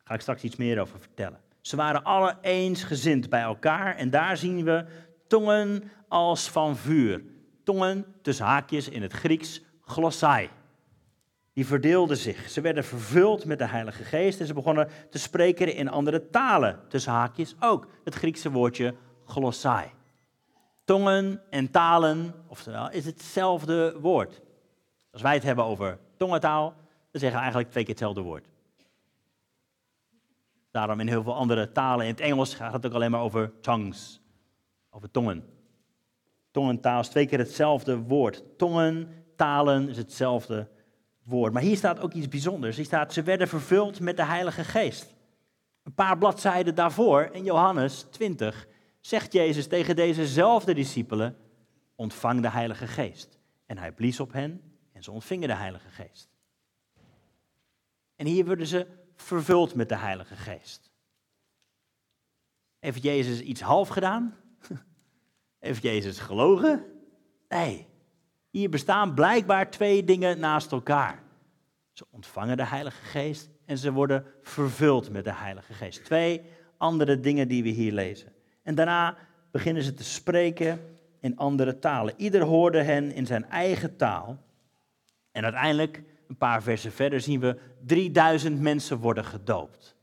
Ga 0.09 0.15
ik 0.15 0.21
straks 0.21 0.43
iets 0.43 0.55
meer 0.55 0.79
over 0.79 0.99
vertellen. 0.99 1.39
Ze 1.61 1.75
waren 1.75 2.03
alle 2.03 2.37
eensgezind 2.41 3.29
bij 3.29 3.41
elkaar 3.41 3.95
en 3.95 4.09
daar 4.09 4.37
zien 4.37 4.63
we 4.63 4.85
tongen 5.27 5.91
als 6.07 6.49
van 6.49 6.77
vuur. 6.77 7.23
Tongen, 7.63 8.05
tussen 8.21 8.45
haakjes 8.45 8.89
in 8.89 9.01
het 9.01 9.13
Grieks, 9.13 9.61
glossai. 9.81 10.49
Die 11.53 11.65
verdeelden 11.65 12.17
zich. 12.17 12.49
Ze 12.49 12.61
werden 12.61 12.83
vervuld 12.83 13.45
met 13.45 13.57
de 13.59 13.67
Heilige 13.67 14.03
Geest 14.03 14.39
en 14.39 14.45
ze 14.45 14.53
begonnen 14.53 14.89
te 15.09 15.19
spreken 15.19 15.75
in 15.75 15.89
andere 15.89 16.29
talen. 16.29 16.79
Tussen 16.87 17.11
haakjes 17.11 17.55
ook 17.59 17.87
het 18.03 18.15
Griekse 18.15 18.51
woordje 18.51 18.95
glossai. 19.25 19.91
Tongen 20.85 21.41
en 21.49 21.71
talen, 21.71 22.33
oftewel, 22.47 22.91
is 22.91 23.05
hetzelfde 23.05 23.99
woord. 23.99 24.41
Als 25.11 25.21
wij 25.21 25.33
het 25.33 25.43
hebben 25.43 25.65
over 25.65 25.99
tongentaal, 26.17 26.73
dan 27.11 27.21
zeggen 27.21 27.31
we 27.31 27.43
eigenlijk 27.43 27.71
twee 27.71 27.83
keer 27.83 27.93
hetzelfde 27.93 28.21
woord. 28.21 28.45
Daarom 30.79 30.99
in 30.99 31.07
heel 31.07 31.23
veel 31.23 31.35
andere 31.35 31.71
talen, 31.71 32.05
in 32.05 32.11
het 32.11 32.21
Engels 32.21 32.53
gaat 32.53 32.73
het 32.73 32.85
ook 32.85 32.93
alleen 32.93 33.11
maar 33.11 33.21
over 33.21 33.51
tongues, 33.61 34.21
over 34.89 35.11
tongen. 35.11 35.43
Tongentaal 36.51 36.99
is 36.99 37.07
twee 37.07 37.25
keer 37.25 37.37
hetzelfde 37.37 37.97
woord. 37.97 38.43
Tongen, 38.57 39.23
talen 39.35 39.89
is 39.89 39.97
hetzelfde 39.97 40.67
woord. 41.23 41.53
Maar 41.53 41.61
hier 41.61 41.77
staat 41.77 41.99
ook 41.99 42.13
iets 42.13 42.27
bijzonders. 42.27 42.75
Hier 42.75 42.85
staat, 42.85 43.13
ze 43.13 43.23
werden 43.23 43.47
vervuld 43.47 43.99
met 43.99 44.17
de 44.17 44.23
Heilige 44.23 44.63
Geest. 44.63 45.15
Een 45.83 45.93
paar 45.93 46.17
bladzijden 46.17 46.75
daarvoor, 46.75 47.29
in 47.31 47.43
Johannes 47.43 48.05
20, 48.09 48.67
zegt 48.99 49.33
Jezus 49.33 49.67
tegen 49.67 49.95
dezezelfde 49.95 50.73
discipelen, 50.73 51.37
ontvang 51.95 52.41
de 52.41 52.49
Heilige 52.49 52.87
Geest. 52.87 53.39
En 53.65 53.77
hij 53.77 53.91
blies 53.91 54.19
op 54.19 54.33
hen 54.33 54.61
en 54.91 55.03
ze 55.03 55.11
ontvingen 55.11 55.47
de 55.47 55.55
Heilige 55.55 55.89
Geest. 55.89 56.29
En 58.15 58.25
hier 58.25 58.45
worden 58.45 58.67
ze 58.67 58.87
vervuld 59.21 59.75
met 59.75 59.89
de 59.89 59.97
Heilige 59.97 60.35
Geest. 60.35 60.91
Heeft 62.79 63.03
Jezus 63.03 63.41
iets 63.41 63.61
half 63.61 63.87
gedaan? 63.87 64.35
Heeft 65.59 65.83
Jezus 65.83 66.19
gelogen? 66.19 66.85
Nee. 67.49 67.87
Hier 68.49 68.69
bestaan 68.69 69.13
blijkbaar 69.13 69.71
twee 69.71 70.03
dingen 70.03 70.39
naast 70.39 70.71
elkaar. 70.71 71.23
Ze 71.91 72.05
ontvangen 72.09 72.57
de 72.57 72.65
Heilige 72.65 73.03
Geest 73.03 73.49
en 73.65 73.77
ze 73.77 73.91
worden 73.91 74.25
vervuld 74.41 75.09
met 75.09 75.23
de 75.23 75.33
Heilige 75.33 75.73
Geest. 75.73 76.05
Twee 76.05 76.41
andere 76.77 77.19
dingen 77.19 77.47
die 77.47 77.63
we 77.63 77.69
hier 77.69 77.91
lezen. 77.91 78.33
En 78.63 78.75
daarna 78.75 79.17
beginnen 79.51 79.83
ze 79.83 79.93
te 79.93 80.03
spreken 80.03 80.97
in 81.19 81.37
andere 81.37 81.79
talen. 81.79 82.13
Ieder 82.17 82.41
hoorde 82.41 82.81
hen 82.81 83.11
in 83.11 83.25
zijn 83.25 83.45
eigen 83.45 83.95
taal. 83.95 84.37
En 85.31 85.43
uiteindelijk, 85.43 86.03
een 86.29 86.37
paar 86.37 86.63
versen 86.63 86.91
verder, 86.91 87.21
zien 87.21 87.39
we 87.39 87.57
3000 87.85 88.59
mensen 88.59 88.97
worden 88.97 89.25
gedoopt. 89.25 89.95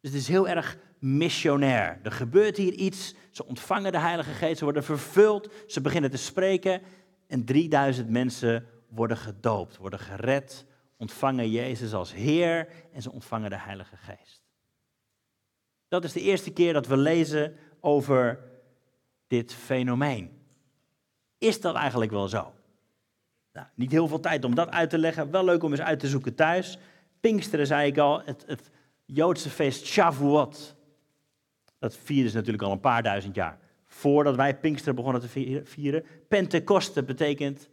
Dus 0.00 0.10
het 0.10 0.20
is 0.20 0.28
heel 0.28 0.48
erg 0.48 0.78
missionair. 0.98 2.00
Er 2.02 2.12
gebeurt 2.12 2.56
hier 2.56 2.72
iets, 2.72 3.14
ze 3.30 3.46
ontvangen 3.46 3.92
de 3.92 3.98
Heilige 3.98 4.30
Geest, 4.30 4.58
ze 4.58 4.64
worden 4.64 4.84
vervuld, 4.84 5.52
ze 5.66 5.80
beginnen 5.80 6.10
te 6.10 6.16
spreken 6.16 6.82
en 7.26 7.44
3000 7.44 8.10
mensen 8.10 8.66
worden 8.88 9.16
gedoopt, 9.16 9.76
worden 9.76 9.98
gered, 9.98 10.66
ontvangen 10.96 11.50
Jezus 11.50 11.92
als 11.92 12.12
Heer 12.12 12.68
en 12.92 13.02
ze 13.02 13.12
ontvangen 13.12 13.50
de 13.50 13.58
Heilige 13.58 13.96
Geest. 13.96 14.42
Dat 15.88 16.04
is 16.04 16.12
de 16.12 16.20
eerste 16.20 16.52
keer 16.52 16.72
dat 16.72 16.86
we 16.86 16.96
lezen 16.96 17.56
over 17.80 18.38
dit 19.26 19.54
fenomeen. 19.54 20.30
Is 21.38 21.60
dat 21.60 21.74
eigenlijk 21.74 22.10
wel 22.10 22.28
zo? 22.28 22.52
Nou, 23.58 23.70
niet 23.74 23.90
heel 23.90 24.08
veel 24.08 24.20
tijd 24.20 24.44
om 24.44 24.54
dat 24.54 24.70
uit 24.70 24.90
te 24.90 24.98
leggen. 24.98 25.30
Wel 25.30 25.44
leuk 25.44 25.62
om 25.62 25.70
eens 25.70 25.80
uit 25.80 26.00
te 26.00 26.08
zoeken 26.08 26.34
thuis. 26.34 26.78
Pinksteren, 27.20 27.66
zei 27.66 27.86
ik 27.86 27.98
al, 27.98 28.22
het, 28.24 28.44
het 28.46 28.70
Joodse 29.04 29.50
feest 29.50 29.86
Shavuot. 29.86 30.76
Dat 31.78 31.96
vieren 31.96 32.30
ze 32.30 32.36
natuurlijk 32.36 32.62
al 32.62 32.72
een 32.72 32.80
paar 32.80 33.02
duizend 33.02 33.34
jaar. 33.34 33.58
Voordat 33.86 34.36
wij 34.36 34.58
Pinksteren 34.58 34.94
begonnen 34.94 35.20
te 35.20 35.62
vieren. 35.64 36.04
Pentecoste 36.28 37.02
betekent 37.02 37.68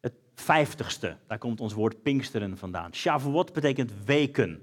het 0.00 0.12
vijftigste. 0.34 1.16
Daar 1.26 1.38
komt 1.38 1.60
ons 1.60 1.72
woord 1.72 2.02
Pinksteren 2.02 2.58
vandaan. 2.58 2.94
Shavuot 2.94 3.52
betekent 3.52 3.92
weken. 4.04 4.62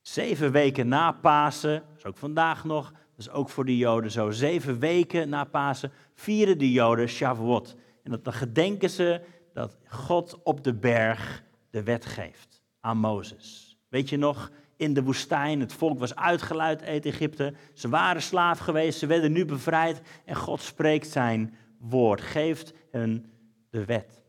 Zeven 0.00 0.52
weken 0.52 0.88
na 0.88 1.12
Pasen, 1.12 1.82
dat 1.88 1.98
is 1.98 2.04
ook 2.04 2.18
vandaag 2.18 2.64
nog, 2.64 2.90
dat 2.90 3.26
is 3.26 3.30
ook 3.30 3.48
voor 3.48 3.64
de 3.64 3.76
Joden 3.76 4.10
zo. 4.10 4.30
Zeven 4.30 4.78
weken 4.78 5.28
na 5.28 5.44
Pasen 5.44 5.92
vieren 6.14 6.58
de 6.58 6.72
Joden 6.72 7.08
Shavuot. 7.08 7.76
En 8.02 8.10
dat, 8.10 8.24
dan 8.24 8.32
gedenken 8.32 8.90
ze 8.90 9.20
dat 9.58 9.78
God 9.86 10.42
op 10.42 10.64
de 10.64 10.74
berg 10.74 11.44
de 11.70 11.82
wet 11.82 12.06
geeft 12.06 12.62
aan 12.80 12.98
Mozes. 12.98 13.78
Weet 13.88 14.08
je 14.08 14.16
nog, 14.16 14.50
in 14.76 14.94
de 14.94 15.02
woestijn, 15.02 15.60
het 15.60 15.72
volk 15.72 15.98
was 15.98 16.14
uitgeluid 16.14 16.82
uit 16.82 17.06
Egypte. 17.06 17.54
Ze 17.74 17.88
waren 17.88 18.22
slaaf 18.22 18.58
geweest, 18.58 18.98
ze 18.98 19.06
werden 19.06 19.32
nu 19.32 19.44
bevrijd. 19.44 20.00
En 20.24 20.36
God 20.36 20.60
spreekt 20.60 21.08
zijn 21.08 21.54
woord, 21.78 22.20
geeft 22.20 22.74
hen 22.90 23.30
de 23.70 23.84
wet. 23.84 24.22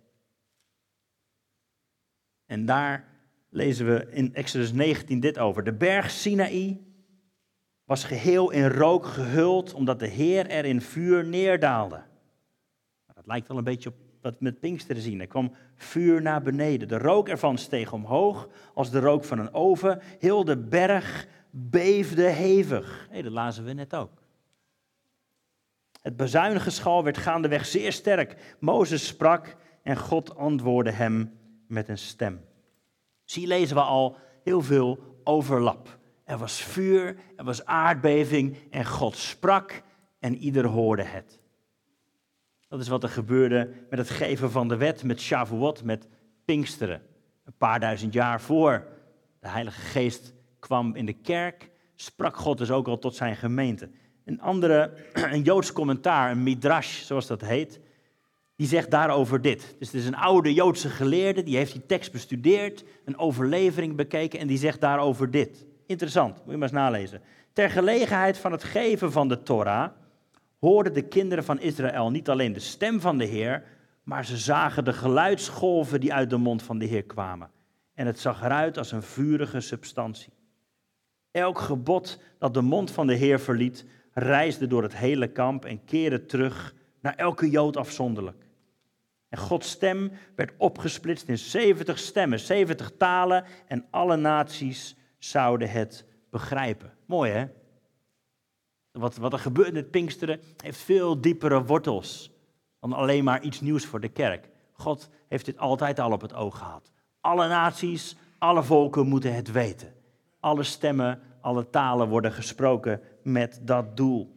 En 2.45 2.65
daar 2.65 3.07
lezen 3.49 3.85
we 3.85 4.07
in 4.11 4.33
Exodus 4.33 4.71
19 4.71 5.19
dit 5.19 5.39
over. 5.39 5.63
De 5.63 5.73
berg 5.73 6.09
Sinaï 6.09 6.81
was 7.83 8.03
geheel 8.03 8.51
in 8.51 8.67
rook 8.67 9.05
gehuld, 9.05 9.73
omdat 9.73 9.99
de 9.99 10.07
Heer 10.07 10.49
er 10.49 10.65
in 10.65 10.81
vuur 10.81 11.25
neerdaalde. 11.25 12.03
Dat 13.13 13.27
lijkt 13.27 13.47
wel 13.47 13.57
een 13.57 13.63
beetje 13.63 13.89
op 13.89 14.08
wat 14.21 14.33
we 14.33 14.43
met 14.43 14.59
Pinksteren 14.59 15.01
zien. 15.01 15.19
Er 15.19 15.27
kwam 15.27 15.51
vuur 15.75 16.21
naar 16.21 16.41
beneden. 16.41 16.87
De 16.87 16.97
rook 16.97 17.29
ervan 17.29 17.57
steeg 17.57 17.93
omhoog 17.93 18.49
als 18.73 18.91
de 18.91 18.99
rook 18.99 19.23
van 19.23 19.39
een 19.39 19.53
oven. 19.53 20.01
Heel 20.19 20.43
de 20.43 20.57
berg 20.57 21.27
beefde 21.49 22.23
hevig. 22.23 23.07
Hey, 23.09 23.21
dat 23.21 23.31
lazen 23.31 23.65
we 23.65 23.73
net 23.73 23.95
ook. 23.95 24.11
Het 26.01 26.17
bezuinigenschal 26.17 27.03
werd 27.03 27.17
gaandeweg 27.17 27.65
zeer 27.65 27.91
sterk. 27.91 28.55
Mozes 28.59 29.07
sprak 29.07 29.55
en 29.83 29.97
God 29.97 30.35
antwoordde 30.35 30.91
hem 30.91 31.37
met 31.67 31.89
een 31.89 31.97
stem. 31.97 32.41
Zie, 33.23 33.47
lezen 33.47 33.75
we 33.75 33.81
al 33.81 34.17
heel 34.43 34.61
veel 34.61 34.99
overlap. 35.23 35.97
Er 36.23 36.37
was 36.37 36.61
vuur, 36.61 37.15
er 37.35 37.43
was 37.43 37.65
aardbeving 37.65 38.57
en 38.69 38.85
God 38.85 39.15
sprak 39.15 39.83
en 40.19 40.35
ieder 40.35 40.65
hoorde 40.65 41.03
het. 41.03 41.39
Dat 42.69 42.79
is 42.79 42.87
wat 42.87 43.03
er 43.03 43.09
gebeurde 43.09 43.69
met 43.89 43.99
het 43.99 44.09
geven 44.09 44.51
van 44.51 44.67
de 44.67 44.77
wet, 44.77 45.03
met 45.03 45.21
Shavuot, 45.21 45.83
met 45.83 46.07
Pinksteren. 46.45 47.01
Een 47.45 47.53
paar 47.57 47.79
duizend 47.79 48.13
jaar 48.13 48.41
voor 48.41 48.87
de 49.39 49.47
Heilige 49.47 49.81
Geest 49.81 50.33
kwam 50.59 50.95
in 50.95 51.05
de 51.05 51.13
kerk, 51.13 51.69
sprak 51.95 52.35
God 52.37 52.57
dus 52.57 52.71
ook 52.71 52.87
al 52.87 52.99
tot 52.99 53.15
zijn 53.15 53.35
gemeente. 53.35 53.89
Een 54.25 54.41
andere, 54.41 54.93
een 55.13 55.41
Joods 55.41 55.71
commentaar, 55.71 56.31
een 56.31 56.43
midrash 56.43 57.01
zoals 57.01 57.27
dat 57.27 57.41
heet, 57.41 57.79
die 58.55 58.67
zegt 58.67 58.91
daarover 58.91 59.41
dit. 59.41 59.75
Dus 59.79 59.87
het 59.87 60.01
is 60.01 60.07
een 60.07 60.15
oude 60.15 60.53
Joodse 60.53 60.89
geleerde, 60.89 61.43
die 61.43 61.55
heeft 61.55 61.73
die 61.73 61.85
tekst 61.85 62.11
bestudeerd, 62.11 62.83
een 63.05 63.17
overlevering 63.17 63.95
bekeken 63.95 64.39
en 64.39 64.47
die 64.47 64.57
zegt 64.57 64.81
daarover 64.81 65.31
dit. 65.31 65.65
Interessant, 65.85 66.35
moet 66.35 66.51
je 66.51 66.57
maar 66.57 66.61
eens 66.61 66.71
nalezen. 66.77 67.21
Ter 67.53 67.69
gelegenheid 67.69 68.37
van 68.37 68.51
het 68.51 68.63
geven 68.63 69.11
van 69.11 69.27
de 69.27 69.43
Torah 69.43 69.89
hoorden 70.59 70.93
de 70.93 71.07
kinderen 71.07 71.43
van 71.43 71.59
Israël 71.59 72.11
niet 72.11 72.29
alleen 72.29 72.53
de 72.53 72.59
stem 72.59 72.99
van 73.01 73.17
de 73.17 73.25
Heer, 73.25 73.63
maar 74.03 74.25
ze 74.25 74.37
zagen 74.37 74.85
de 74.85 74.93
geluidsgolven 74.93 75.99
die 75.99 76.13
uit 76.13 76.29
de 76.29 76.37
mond 76.37 76.63
van 76.63 76.79
de 76.79 76.85
Heer 76.85 77.03
kwamen. 77.03 77.51
En 77.93 78.05
het 78.05 78.19
zag 78.19 78.43
eruit 78.43 78.77
als 78.77 78.91
een 78.91 79.03
vurige 79.03 79.59
substantie. 79.59 80.33
Elk 81.31 81.59
gebod 81.59 82.21
dat 82.37 82.53
de 82.53 82.61
mond 82.61 82.91
van 82.91 83.07
de 83.07 83.13
Heer 83.13 83.39
verliet, 83.39 83.85
reisde 84.13 84.67
door 84.67 84.83
het 84.83 84.95
hele 84.95 85.27
kamp 85.27 85.65
en 85.65 85.85
keerde 85.85 86.25
terug 86.25 86.73
naar 87.01 87.15
elke 87.15 87.49
Jood 87.49 87.77
afzonderlijk. 87.77 88.47
En 89.29 89.37
Gods 89.37 89.69
stem 89.69 90.11
werd 90.35 90.51
opgesplitst 90.57 91.27
in 91.27 91.37
70 91.37 91.99
stemmen, 91.99 92.39
70 92.39 92.91
talen 92.97 93.45
en 93.67 93.85
alle 93.89 94.15
naties 94.15 94.95
zouden 95.17 95.69
het 95.69 96.05
begrijpen. 96.29 96.93
Mooi 97.05 97.31
hè? 97.31 97.45
Wat, 98.99 99.17
wat 99.17 99.33
er 99.33 99.39
gebeurt 99.39 99.73
met 99.73 99.91
Pinksteren 99.91 100.39
heeft 100.63 100.79
veel 100.79 101.21
diepere 101.21 101.63
wortels 101.63 102.31
dan 102.79 102.93
alleen 102.93 103.23
maar 103.23 103.41
iets 103.41 103.61
nieuws 103.61 103.85
voor 103.85 103.99
de 103.99 104.09
kerk. 104.09 104.49
God 104.73 105.09
heeft 105.27 105.45
dit 105.45 105.57
altijd 105.57 105.99
al 105.99 106.11
op 106.11 106.21
het 106.21 106.33
oog 106.33 106.57
gehad. 106.57 106.91
Alle 107.21 107.47
naties, 107.47 108.15
alle 108.37 108.63
volken 108.63 109.07
moeten 109.07 109.35
het 109.35 109.51
weten. 109.51 109.93
Alle 110.39 110.63
stemmen, 110.63 111.21
alle 111.41 111.69
talen 111.69 112.07
worden 112.07 112.31
gesproken 112.31 113.01
met 113.23 113.59
dat 113.61 113.97
doel. 113.97 114.35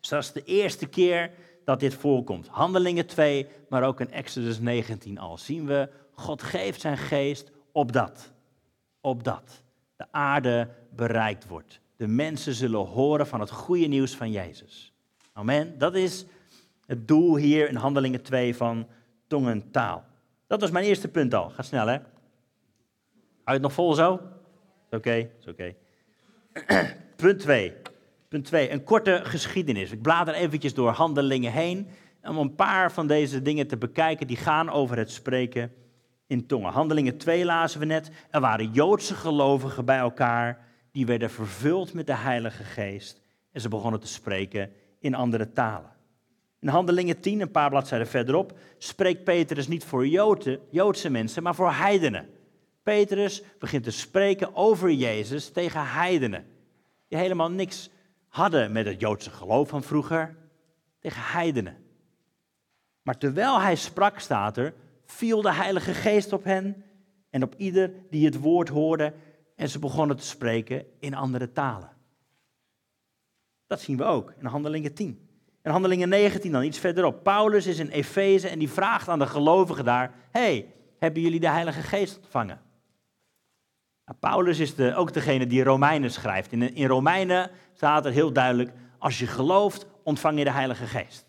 Dus 0.00 0.08
dat 0.08 0.22
is 0.22 0.32
de 0.32 0.44
eerste 0.44 0.86
keer 0.86 1.30
dat 1.64 1.80
dit 1.80 1.94
voorkomt. 1.94 2.48
Handelingen 2.48 3.06
2, 3.06 3.46
maar 3.68 3.82
ook 3.82 4.00
in 4.00 4.10
Exodus 4.10 4.58
19 4.58 5.18
al 5.18 5.38
zien 5.38 5.66
we, 5.66 5.88
God 6.12 6.42
geeft 6.42 6.80
zijn 6.80 6.98
geest 6.98 7.50
op 7.72 7.92
dat. 7.92 8.32
Op 9.00 9.24
dat. 9.24 9.62
De 9.96 10.06
aarde 10.10 10.68
bereikt 10.90 11.46
wordt 11.46 11.82
de 11.96 12.06
mensen 12.06 12.54
zullen 12.54 12.86
horen 12.86 13.26
van 13.26 13.40
het 13.40 13.50
goede 13.50 13.86
nieuws 13.86 14.16
van 14.16 14.30
Jezus. 14.30 14.92
Amen. 15.32 15.78
Dat 15.78 15.94
is 15.94 16.24
het 16.86 17.08
doel 17.08 17.36
hier 17.36 17.68
in 17.68 17.74
Handelingen 17.74 18.22
2 18.22 18.56
van 18.56 18.86
tongentaal. 19.26 20.04
Dat 20.46 20.60
was 20.60 20.70
mijn 20.70 20.84
eerste 20.84 21.08
punt 21.08 21.34
al. 21.34 21.50
Ga 21.50 21.62
snel, 21.62 21.86
hè? 21.86 21.98
Hou 23.44 23.58
nog 23.58 23.72
vol 23.72 23.94
zo? 23.94 24.20
Oké, 24.90 25.30
is 25.40 25.46
oké. 25.48 25.74
punt 27.16 27.38
2. 27.38 27.72
Punt 28.28 28.44
2, 28.44 28.70
een 28.70 28.84
korte 28.84 29.20
geschiedenis. 29.22 29.90
Ik 29.90 30.02
blader 30.02 30.34
eventjes 30.34 30.74
door 30.74 30.90
handelingen 30.90 31.52
heen 31.52 31.88
om 32.22 32.38
een 32.38 32.54
paar 32.54 32.92
van 32.92 33.06
deze 33.06 33.42
dingen 33.42 33.66
te 33.66 33.76
bekijken 33.76 34.26
die 34.26 34.36
gaan 34.36 34.70
over 34.70 34.96
het 34.96 35.10
spreken 35.10 35.72
in 36.26 36.46
tongen. 36.46 36.72
Handelingen 36.72 37.18
2 37.18 37.44
lazen 37.44 37.80
we 37.80 37.86
net. 37.86 38.10
Er 38.30 38.40
waren 38.40 38.72
Joodse 38.72 39.14
gelovigen 39.14 39.84
bij 39.84 39.98
elkaar 39.98 40.66
die 40.94 41.06
werden 41.06 41.30
vervuld 41.30 41.92
met 41.92 42.06
de 42.06 42.16
Heilige 42.16 42.64
Geest 42.64 43.20
en 43.52 43.60
ze 43.60 43.68
begonnen 43.68 44.00
te 44.00 44.06
spreken 44.06 44.72
in 44.98 45.14
andere 45.14 45.52
talen. 45.52 45.90
In 46.60 46.68
Handelingen 46.68 47.20
10, 47.20 47.40
een 47.40 47.50
paar 47.50 47.68
bladzijden 47.68 48.06
verderop, 48.06 48.58
spreekt 48.78 49.24
Petrus 49.24 49.68
niet 49.68 49.84
voor 49.84 50.06
Joden, 50.06 50.60
Joodse 50.70 51.10
mensen, 51.10 51.42
maar 51.42 51.54
voor 51.54 51.72
heidenen. 51.72 52.28
Petrus 52.82 53.42
begint 53.58 53.84
te 53.84 53.90
spreken 53.90 54.54
over 54.56 54.90
Jezus 54.90 55.50
tegen 55.50 55.86
heidenen, 55.86 56.46
die 57.08 57.18
helemaal 57.18 57.50
niks 57.50 57.90
hadden 58.28 58.72
met 58.72 58.86
het 58.86 59.00
Joodse 59.00 59.30
geloof 59.30 59.68
van 59.68 59.82
vroeger, 59.82 60.36
tegen 61.00 61.22
heidenen. 61.22 61.76
Maar 63.02 63.18
terwijl 63.18 63.60
hij 63.60 63.76
sprak, 63.76 64.18
staat 64.18 64.56
er, 64.56 64.74
viel 65.06 65.42
de 65.42 65.52
Heilige 65.52 65.94
Geest 65.94 66.32
op 66.32 66.44
hen 66.44 66.84
en 67.30 67.42
op 67.42 67.54
ieder 67.56 67.92
die 68.10 68.24
het 68.24 68.40
woord 68.40 68.68
hoorde 68.68 69.12
en 69.54 69.68
ze 69.68 69.78
begonnen 69.78 70.16
te 70.16 70.26
spreken 70.26 70.86
in 70.98 71.14
andere 71.14 71.52
talen. 71.52 71.90
Dat 73.66 73.80
zien 73.80 73.96
we 73.96 74.04
ook 74.04 74.34
in 74.38 74.46
Handelingen 74.46 74.94
10. 74.94 75.28
In 75.62 75.70
Handelingen 75.70 76.08
19 76.08 76.52
dan, 76.52 76.62
iets 76.62 76.78
verderop. 76.78 77.22
Paulus 77.22 77.66
is 77.66 77.78
in 77.78 77.88
Efeze 77.88 78.48
en 78.48 78.58
die 78.58 78.70
vraagt 78.70 79.08
aan 79.08 79.18
de 79.18 79.26
gelovigen 79.26 79.84
daar: 79.84 80.14
hey, 80.30 80.72
hebben 80.98 81.22
jullie 81.22 81.40
de 81.40 81.48
Heilige 81.48 81.82
Geest 81.82 82.16
ontvangen? 82.16 82.60
Nou, 84.04 84.18
Paulus 84.18 84.58
is 84.58 84.74
de, 84.74 84.94
ook 84.94 85.12
degene 85.12 85.46
die 85.46 85.64
Romeinen 85.64 86.10
schrijft. 86.10 86.52
In, 86.52 86.74
in 86.74 86.86
Romeinen 86.86 87.50
staat 87.74 88.06
er 88.06 88.12
heel 88.12 88.32
duidelijk: 88.32 88.72
als 88.98 89.18
je 89.18 89.26
gelooft, 89.26 89.86
ontvang 90.02 90.38
je 90.38 90.44
de 90.44 90.50
Heilige 90.50 90.86
Geest. 90.86 91.26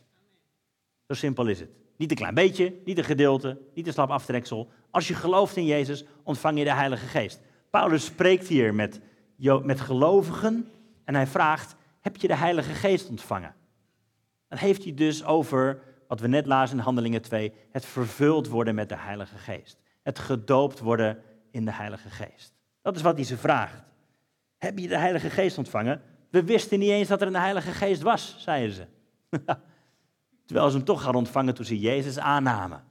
Zo 1.08 1.14
simpel 1.14 1.48
is 1.48 1.60
het. 1.60 1.70
Niet 1.98 2.12
een 2.12 2.18
klein 2.18 2.34
beetje, 2.34 2.74
niet 2.86 2.98
een 2.98 3.04
gedeelte, 3.04 3.58
niet 3.74 3.88
een 3.88 3.94
slap 3.94 4.10
aftreksel. 4.10 4.72
Als 4.92 5.08
je 5.08 5.14
gelooft 5.14 5.56
in 5.56 5.66
Jezus, 5.66 6.06
ontvang 6.24 6.58
je 6.58 6.64
de 6.64 6.74
Heilige 6.74 7.06
Geest. 7.06 7.42
Paulus 7.76 8.06
spreekt 8.06 8.48
hier 8.48 8.74
met, 8.74 9.00
met 9.64 9.82
gelovigen 9.82 10.70
en 11.04 11.16
hij 11.16 11.28
vraagt, 11.28 11.76
heb 12.02 12.18
je 12.18 12.28
de 12.28 12.36
Heilige 12.36 12.74
Geest 12.74 13.10
ontvangen? 13.10 13.56
Dan 14.48 14.58
heeft 14.58 14.84
hij 14.84 14.94
dus 14.94 15.26
over, 15.26 15.82
wat 16.08 16.20
we 16.20 16.28
net 16.28 16.46
lazen 16.46 16.78
in 16.78 16.84
Handelingen 16.84 17.22
2, 17.22 17.54
het 17.72 17.86
vervuld 17.86 18.48
worden 18.48 18.76
met 18.76 18.90
de 18.90 18.98
Heilige 18.98 19.38
Geest. 19.38 19.78
het 20.04 20.20
gedoopt 20.20 20.80
worden 20.80 21.22
in 21.52 21.66
de 21.66 21.72
Heilige 21.72 22.10
Geest. 22.10 22.54
Dat 22.82 22.96
is 22.96 23.02
wat 23.02 23.16
hij 23.16 23.26
ze 23.26 23.38
vraagt. 23.38 23.84
Heb 24.58 24.78
je 24.78 24.88
de 24.88 24.98
Heilige 24.98 25.30
Geest 25.30 25.58
ontvangen? 25.58 26.02
We 26.30 26.44
wisten 26.44 26.80
niet 26.80 26.90
eens 26.90 27.08
dat 27.08 27.22
er 27.22 27.28
een 27.28 27.36
Heilige 27.36 27.72
Geest 27.72 28.02
was, 28.02 28.36
zeiden 28.40 28.76
ze. 28.76 28.86
Terwijl 30.46 30.70
ze 30.70 30.76
hem 30.76 30.86
toch 30.86 31.04
hadden 31.04 31.22
ontvangen 31.22 31.54
toen 31.54 31.66
ze 31.66 31.80
Jezus 31.80 32.20
aannamen. 32.20 32.84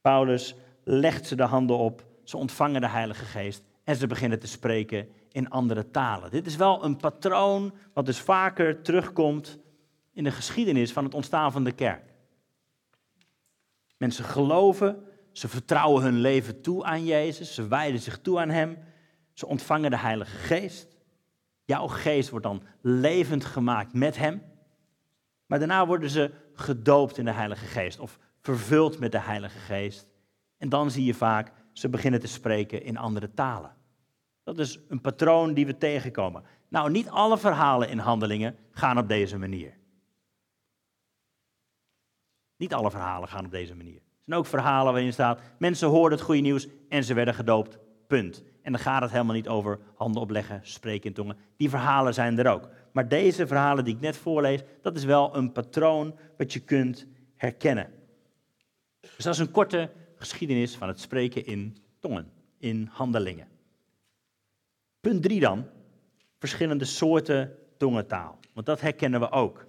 Paulus 0.00 0.54
legt 0.84 1.26
ze 1.26 1.36
de 1.36 1.42
handen 1.42 1.76
op, 1.76 2.12
ze 2.24 2.36
ontvangen 2.36 2.80
de 2.80 2.88
Heilige 2.88 3.24
Geest 3.24 3.62
en 3.84 3.96
ze 3.96 4.06
beginnen 4.06 4.38
te 4.38 4.46
spreken 4.46 5.08
in 5.32 5.50
andere 5.50 5.90
talen. 5.90 6.30
Dit 6.30 6.46
is 6.46 6.56
wel 6.56 6.84
een 6.84 6.96
patroon 6.96 7.74
wat 7.92 8.06
dus 8.06 8.18
vaker 8.18 8.82
terugkomt 8.82 9.58
in 10.12 10.24
de 10.24 10.30
geschiedenis 10.30 10.92
van 10.92 11.04
het 11.04 11.14
ontstaan 11.14 11.52
van 11.52 11.64
de 11.64 11.72
kerk. 11.72 12.12
Mensen 13.96 14.24
geloven, 14.24 15.04
ze 15.32 15.48
vertrouwen 15.48 16.02
hun 16.02 16.18
leven 16.18 16.60
toe 16.60 16.84
aan 16.84 17.04
Jezus, 17.04 17.54
ze 17.54 17.68
wijden 17.68 18.00
zich 18.00 18.18
toe 18.18 18.40
aan 18.40 18.50
Hem, 18.50 18.78
ze 19.32 19.46
ontvangen 19.46 19.90
de 19.90 19.98
Heilige 19.98 20.36
Geest. 20.36 20.96
Jouw 21.64 21.86
geest 21.86 22.30
wordt 22.30 22.44
dan 22.44 22.62
levend 22.80 23.44
gemaakt 23.44 23.92
met 23.92 24.16
Hem. 24.16 24.42
Maar 25.46 25.58
daarna 25.58 25.86
worden 25.86 26.10
ze 26.10 26.30
gedoopt 26.54 27.18
in 27.18 27.24
de 27.24 27.32
Heilige 27.32 27.66
Geest 27.66 27.98
of 27.98 28.18
vervuld 28.40 28.98
met 28.98 29.12
de 29.12 29.20
Heilige 29.20 29.58
Geest. 29.58 30.06
En 30.58 30.68
dan 30.68 30.90
zie 30.90 31.04
je 31.04 31.14
vaak, 31.14 31.52
ze 31.74 31.88
beginnen 31.88 32.20
te 32.20 32.26
spreken 32.26 32.82
in 32.82 32.96
andere 32.96 33.34
talen. 33.34 33.74
Dat 34.42 34.58
is 34.58 34.78
een 34.88 35.00
patroon 35.00 35.54
die 35.54 35.66
we 35.66 35.78
tegenkomen. 35.78 36.42
Nou, 36.68 36.90
niet 36.90 37.08
alle 37.08 37.38
verhalen 37.38 37.88
in 37.88 37.98
handelingen 37.98 38.56
gaan 38.70 38.98
op 38.98 39.08
deze 39.08 39.38
manier. 39.38 39.76
Niet 42.56 42.74
alle 42.74 42.90
verhalen 42.90 43.28
gaan 43.28 43.44
op 43.44 43.50
deze 43.50 43.74
manier. 43.74 43.96
Er 43.96 44.30
zijn 44.30 44.38
ook 44.38 44.46
verhalen 44.46 44.92
waarin 44.92 45.12
staat, 45.12 45.40
mensen 45.58 45.88
hoorden 45.88 46.18
het 46.18 46.26
goede 46.26 46.40
nieuws 46.40 46.68
en 46.88 47.04
ze 47.04 47.14
werden 47.14 47.34
gedoopt, 47.34 47.78
punt. 48.06 48.42
En 48.62 48.72
dan 48.72 48.80
gaat 48.80 49.02
het 49.02 49.10
helemaal 49.10 49.34
niet 49.34 49.48
over 49.48 49.78
handen 49.94 50.22
opleggen, 50.22 50.60
spreken 50.62 51.08
in 51.08 51.14
tongen. 51.14 51.36
Die 51.56 51.70
verhalen 51.70 52.14
zijn 52.14 52.38
er 52.38 52.52
ook. 52.52 52.68
Maar 52.92 53.08
deze 53.08 53.46
verhalen 53.46 53.84
die 53.84 53.94
ik 53.94 54.00
net 54.00 54.16
voorlees, 54.16 54.62
dat 54.82 54.96
is 54.96 55.04
wel 55.04 55.36
een 55.36 55.52
patroon 55.52 56.18
wat 56.36 56.52
je 56.52 56.60
kunt 56.60 57.06
herkennen. 57.34 57.92
Dus 59.00 59.24
dat 59.24 59.34
is 59.34 59.40
een 59.40 59.50
korte 59.50 59.90
geschiedenis 60.24 60.76
van 60.76 60.88
het 60.88 61.00
spreken 61.00 61.46
in 61.46 61.76
tongen, 61.98 62.32
in 62.58 62.88
handelingen. 62.92 63.48
Punt 65.00 65.22
3 65.22 65.40
dan, 65.40 65.66
verschillende 66.38 66.84
soorten 66.84 67.58
tongentaal. 67.76 68.38
Want 68.52 68.66
dat 68.66 68.80
herkennen 68.80 69.20
we 69.20 69.30
ook. 69.30 69.66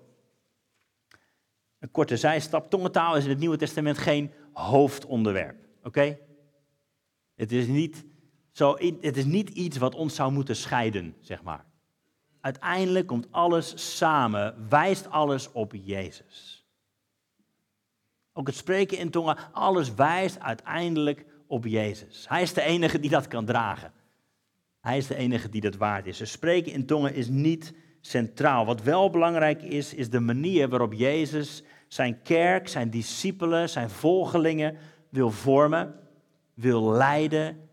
Een 1.80 1.92
korte 1.92 2.18
zijstap. 2.18 2.70
Tongentaal 2.70 3.18
is 3.18 3.24
in 3.24 3.30
het 3.30 3.40
Nieuwe 3.40 3.58
Testament 3.58 3.98
geen 3.98 4.32
hoofdonderwerp. 4.54 5.68
Oké? 5.84 6.18
Het, 7.36 7.52
is 7.52 7.68
niet 7.68 8.06
het 9.00 9.18
is 9.18 9.26
niet 9.26 9.50
iets 9.50 9.78
wat 9.78 9.96
ons 9.96 10.16
zou 10.16 10.32
moeten 10.32 10.56
scheiden, 10.56 11.16
zeg 11.20 11.44
maar. 11.44 11.66
Uiteindelijk 12.42 13.08
komt 13.08 13.32
alles 13.32 13.98
samen, 13.98 14.70
wijst 14.70 15.10
alles 15.10 15.52
op 15.52 15.74
Jezus. 15.84 16.55
Ook 18.38 18.48
het 18.48 18.56
spreken 18.56 18.98
in 18.98 19.10
tongen, 19.10 19.38
alles 19.52 19.94
wijst 19.94 20.40
uiteindelijk 20.40 21.26
op 21.48 21.66
Jezus. 21.66 22.26
Hij 22.30 22.42
is 22.42 22.54
de 22.54 22.62
enige 22.62 23.00
die 23.00 23.10
dat 23.10 23.28
kan 23.28 23.46
dragen. 23.46 23.92
Hij 24.82 24.98
is 24.98 25.08
de 25.08 25.16
enige 25.16 25.50
die 25.50 25.62
dat 25.62 25.76
waard 25.76 26.06
is. 26.06 26.18
Dus 26.18 26.32
spreken 26.32 26.72
in 26.72 26.86
tongen 26.86 27.14
is 27.14 27.28
niet 27.28 27.74
centraal. 28.02 28.66
Wat 28.66 28.84
wel 28.84 29.10
belangrijk 29.10 29.62
is, 29.62 29.94
is 29.94 30.10
de 30.10 30.20
manier 30.20 30.70
waarop 30.70 30.94
Jezus 30.94 31.64
zijn 31.88 32.22
kerk, 32.22 32.68
zijn 32.68 32.90
discipelen, 32.90 33.70
zijn 33.70 33.90
volgelingen 33.90 34.78
wil 35.10 35.32
vormen, 35.32 35.96
wil 36.54 36.92
leiden 36.92 37.70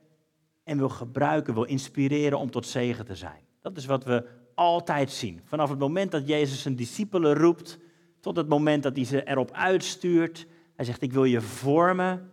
en 0.64 0.78
wil 0.78 0.88
gebruiken, 0.88 1.54
wil 1.54 1.64
inspireren 1.64 2.38
om 2.38 2.50
tot 2.50 2.66
zegen 2.66 3.04
te 3.04 3.14
zijn. 3.14 3.40
Dat 3.60 3.76
is 3.76 3.86
wat 3.86 4.04
we 4.04 4.26
altijd 4.54 5.10
zien. 5.10 5.40
Vanaf 5.44 5.70
het 5.70 5.78
moment 5.78 6.10
dat 6.10 6.28
Jezus 6.28 6.62
zijn 6.62 6.76
discipelen 6.76 7.34
roept, 7.34 7.78
tot 8.20 8.36
het 8.36 8.48
moment 8.48 8.82
dat 8.82 8.96
hij 8.96 9.04
ze 9.04 9.24
erop 9.24 9.50
uitstuurt. 9.52 10.46
Hij 10.82 10.90
zegt, 10.90 11.02
ik 11.02 11.12
wil 11.12 11.24
je 11.24 11.40
vormen, 11.40 12.30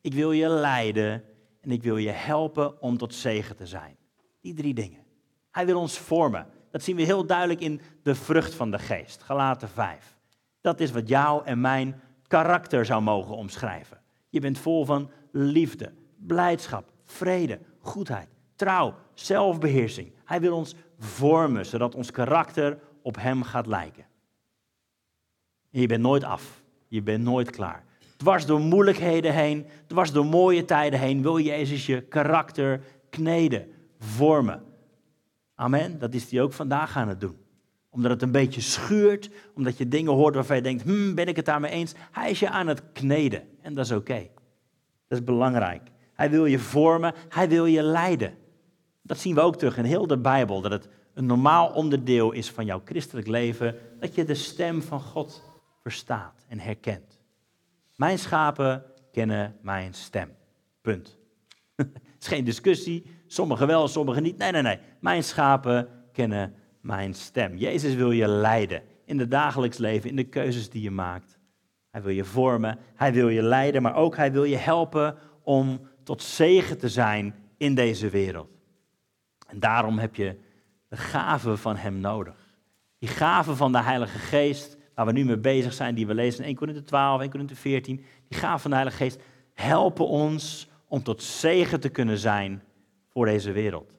ik 0.00 0.14
wil 0.14 0.32
je 0.32 0.48
leiden 0.48 1.24
en 1.60 1.70
ik 1.70 1.82
wil 1.82 1.96
je 1.96 2.10
helpen 2.10 2.80
om 2.80 2.98
tot 2.98 3.14
zegen 3.14 3.56
te 3.56 3.66
zijn. 3.66 3.96
Die 4.40 4.54
drie 4.54 4.74
dingen. 4.74 5.04
Hij 5.50 5.66
wil 5.66 5.78
ons 5.80 5.98
vormen. 5.98 6.46
Dat 6.70 6.82
zien 6.82 6.96
we 6.96 7.02
heel 7.02 7.26
duidelijk 7.26 7.60
in 7.60 7.80
de 8.02 8.14
vrucht 8.14 8.54
van 8.54 8.70
de 8.70 8.78
geest, 8.78 9.22
Galaten 9.22 9.68
5. 9.68 10.18
Dat 10.60 10.80
is 10.80 10.90
wat 10.90 11.08
jou 11.08 11.44
en 11.44 11.60
mijn 11.60 12.00
karakter 12.26 12.84
zou 12.84 13.02
mogen 13.02 13.36
omschrijven. 13.36 14.00
Je 14.28 14.40
bent 14.40 14.58
vol 14.58 14.84
van 14.84 15.10
liefde, 15.32 15.92
blijdschap, 16.16 16.92
vrede, 17.04 17.60
goedheid, 17.78 18.28
trouw, 18.54 18.94
zelfbeheersing. 19.14 20.12
Hij 20.24 20.40
wil 20.40 20.56
ons 20.56 20.74
vormen, 20.98 21.66
zodat 21.66 21.94
ons 21.94 22.10
karakter 22.10 22.78
op 23.02 23.16
Hem 23.16 23.42
gaat 23.42 23.66
lijken. 23.66 24.06
En 25.70 25.80
je 25.80 25.86
bent 25.86 26.02
nooit 26.02 26.24
af. 26.24 26.62
Je 26.92 27.02
bent 27.02 27.24
nooit 27.24 27.50
klaar. 27.50 27.84
Dwars 28.22 28.46
door 28.46 28.60
moeilijkheden 28.60 29.34
heen, 29.34 29.66
dwars 29.86 30.12
door 30.12 30.26
mooie 30.26 30.64
tijden 30.64 31.00
heen, 31.00 31.22
wil 31.22 31.38
Jezus 31.38 31.86
je 31.86 32.00
karakter 32.00 32.80
kneden, 33.10 33.66
vormen. 33.98 34.62
Amen. 35.54 35.98
Dat 35.98 36.14
is 36.14 36.30
hij 36.30 36.42
ook 36.42 36.52
vandaag 36.52 36.96
aan 36.96 37.08
het 37.08 37.20
doen. 37.20 37.36
Omdat 37.90 38.10
het 38.10 38.22
een 38.22 38.32
beetje 38.32 38.60
schuurt, 38.60 39.30
omdat 39.54 39.78
je 39.78 39.88
dingen 39.88 40.12
hoort 40.12 40.34
waarvan 40.34 40.56
je 40.56 40.62
denkt, 40.62 40.82
hmm, 40.82 41.14
ben 41.14 41.26
ik 41.26 41.36
het 41.36 41.44
daarmee 41.44 41.70
eens? 41.70 41.94
Hij 42.10 42.30
is 42.30 42.38
je 42.38 42.50
aan 42.50 42.66
het 42.66 42.82
kneden 42.92 43.42
en 43.60 43.74
dat 43.74 43.84
is 43.84 43.92
oké. 43.92 44.28
Dat 45.08 45.18
is 45.18 45.24
belangrijk. 45.24 45.82
Hij 46.14 46.30
wil 46.30 46.46
je 46.46 46.58
vormen, 46.58 47.14
hij 47.28 47.48
wil 47.48 47.66
je 47.66 47.82
leiden. 47.82 48.34
Dat 49.02 49.18
zien 49.18 49.34
we 49.34 49.40
ook 49.40 49.56
terug 49.56 49.76
in 49.76 49.84
heel 49.84 50.06
de 50.06 50.18
Bijbel, 50.18 50.60
dat 50.60 50.72
het 50.72 50.88
een 51.14 51.26
normaal 51.26 51.68
onderdeel 51.68 52.32
is 52.32 52.50
van 52.50 52.64
jouw 52.64 52.82
christelijk 52.84 53.26
leven, 53.26 53.76
dat 54.00 54.14
je 54.14 54.24
de 54.24 54.34
stem 54.34 54.82
van 54.82 55.00
God 55.00 55.42
verstaat 55.80 56.44
en 56.48 56.58
herkent. 56.58 57.21
Mijn 58.02 58.18
schapen 58.18 58.84
kennen 59.12 59.56
mijn 59.60 59.94
stem. 59.94 60.30
Punt. 60.80 61.18
Het 61.76 62.20
is 62.20 62.26
geen 62.26 62.44
discussie, 62.44 63.06
sommigen 63.26 63.66
wel, 63.66 63.88
sommigen 63.88 64.22
niet. 64.22 64.36
Nee, 64.36 64.50
nee, 64.50 64.62
nee. 64.62 64.78
Mijn 65.00 65.24
schapen 65.24 65.88
kennen 66.12 66.54
mijn 66.80 67.14
stem. 67.14 67.56
Jezus 67.56 67.94
wil 67.94 68.10
je 68.10 68.28
leiden 68.28 68.82
in 69.04 69.18
het 69.18 69.30
dagelijks 69.30 69.78
leven, 69.78 70.10
in 70.10 70.16
de 70.16 70.24
keuzes 70.24 70.70
die 70.70 70.82
je 70.82 70.90
maakt. 70.90 71.38
Hij 71.90 72.02
wil 72.02 72.12
je 72.12 72.24
vormen, 72.24 72.78
hij 72.94 73.12
wil 73.12 73.28
je 73.28 73.42
leiden, 73.42 73.82
maar 73.82 73.94
ook 73.94 74.16
hij 74.16 74.32
wil 74.32 74.44
je 74.44 74.56
helpen 74.56 75.16
om 75.42 75.88
tot 76.04 76.22
zegen 76.22 76.78
te 76.78 76.88
zijn 76.88 77.34
in 77.56 77.74
deze 77.74 78.08
wereld. 78.08 78.50
En 79.48 79.60
daarom 79.60 79.98
heb 79.98 80.14
je 80.14 80.38
de 80.88 80.96
gave 80.96 81.56
van 81.56 81.76
Hem 81.76 82.00
nodig. 82.00 82.56
Die 82.98 83.08
gave 83.08 83.56
van 83.56 83.72
de 83.72 83.82
Heilige 83.82 84.18
Geest, 84.18 84.76
waar 84.94 85.06
we 85.06 85.12
nu 85.12 85.24
mee 85.24 85.38
bezig 85.38 85.72
zijn, 85.72 85.94
die 85.94 86.06
we 86.06 86.14
lezen 86.14 86.40
in 86.40 86.46
1 86.46 86.56
Corinthië 86.56 86.82
12, 86.82 87.20
1 87.20 87.30
Corinthië 87.30 87.54
14, 87.54 88.04
die 88.28 88.38
gave 88.38 88.58
van 88.58 88.70
de 88.70 88.76
Heilige 88.76 89.02
Geest 89.02 89.20
helpen 89.54 90.06
ons 90.06 90.68
om 90.88 91.02
tot 91.02 91.22
zegen 91.22 91.80
te 91.80 91.88
kunnen 91.88 92.18
zijn 92.18 92.62
voor 93.08 93.26
deze 93.26 93.52
wereld. 93.52 93.92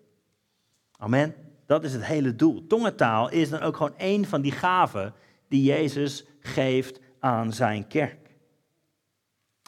Amen. 0.97 1.35
Dat 1.65 1.83
is 1.83 1.93
het 1.93 2.05
hele 2.05 2.35
doel. 2.35 2.67
Tongentaal 2.67 3.29
is 3.29 3.49
dan 3.49 3.61
ook 3.61 3.77
gewoon 3.77 3.97
één 3.97 4.25
van 4.25 4.41
die 4.41 4.51
gaven 4.51 5.13
die 5.47 5.63
Jezus 5.63 6.25
geeft 6.39 6.99
aan 7.19 7.53
zijn 7.53 7.87
kerk. 7.87 8.29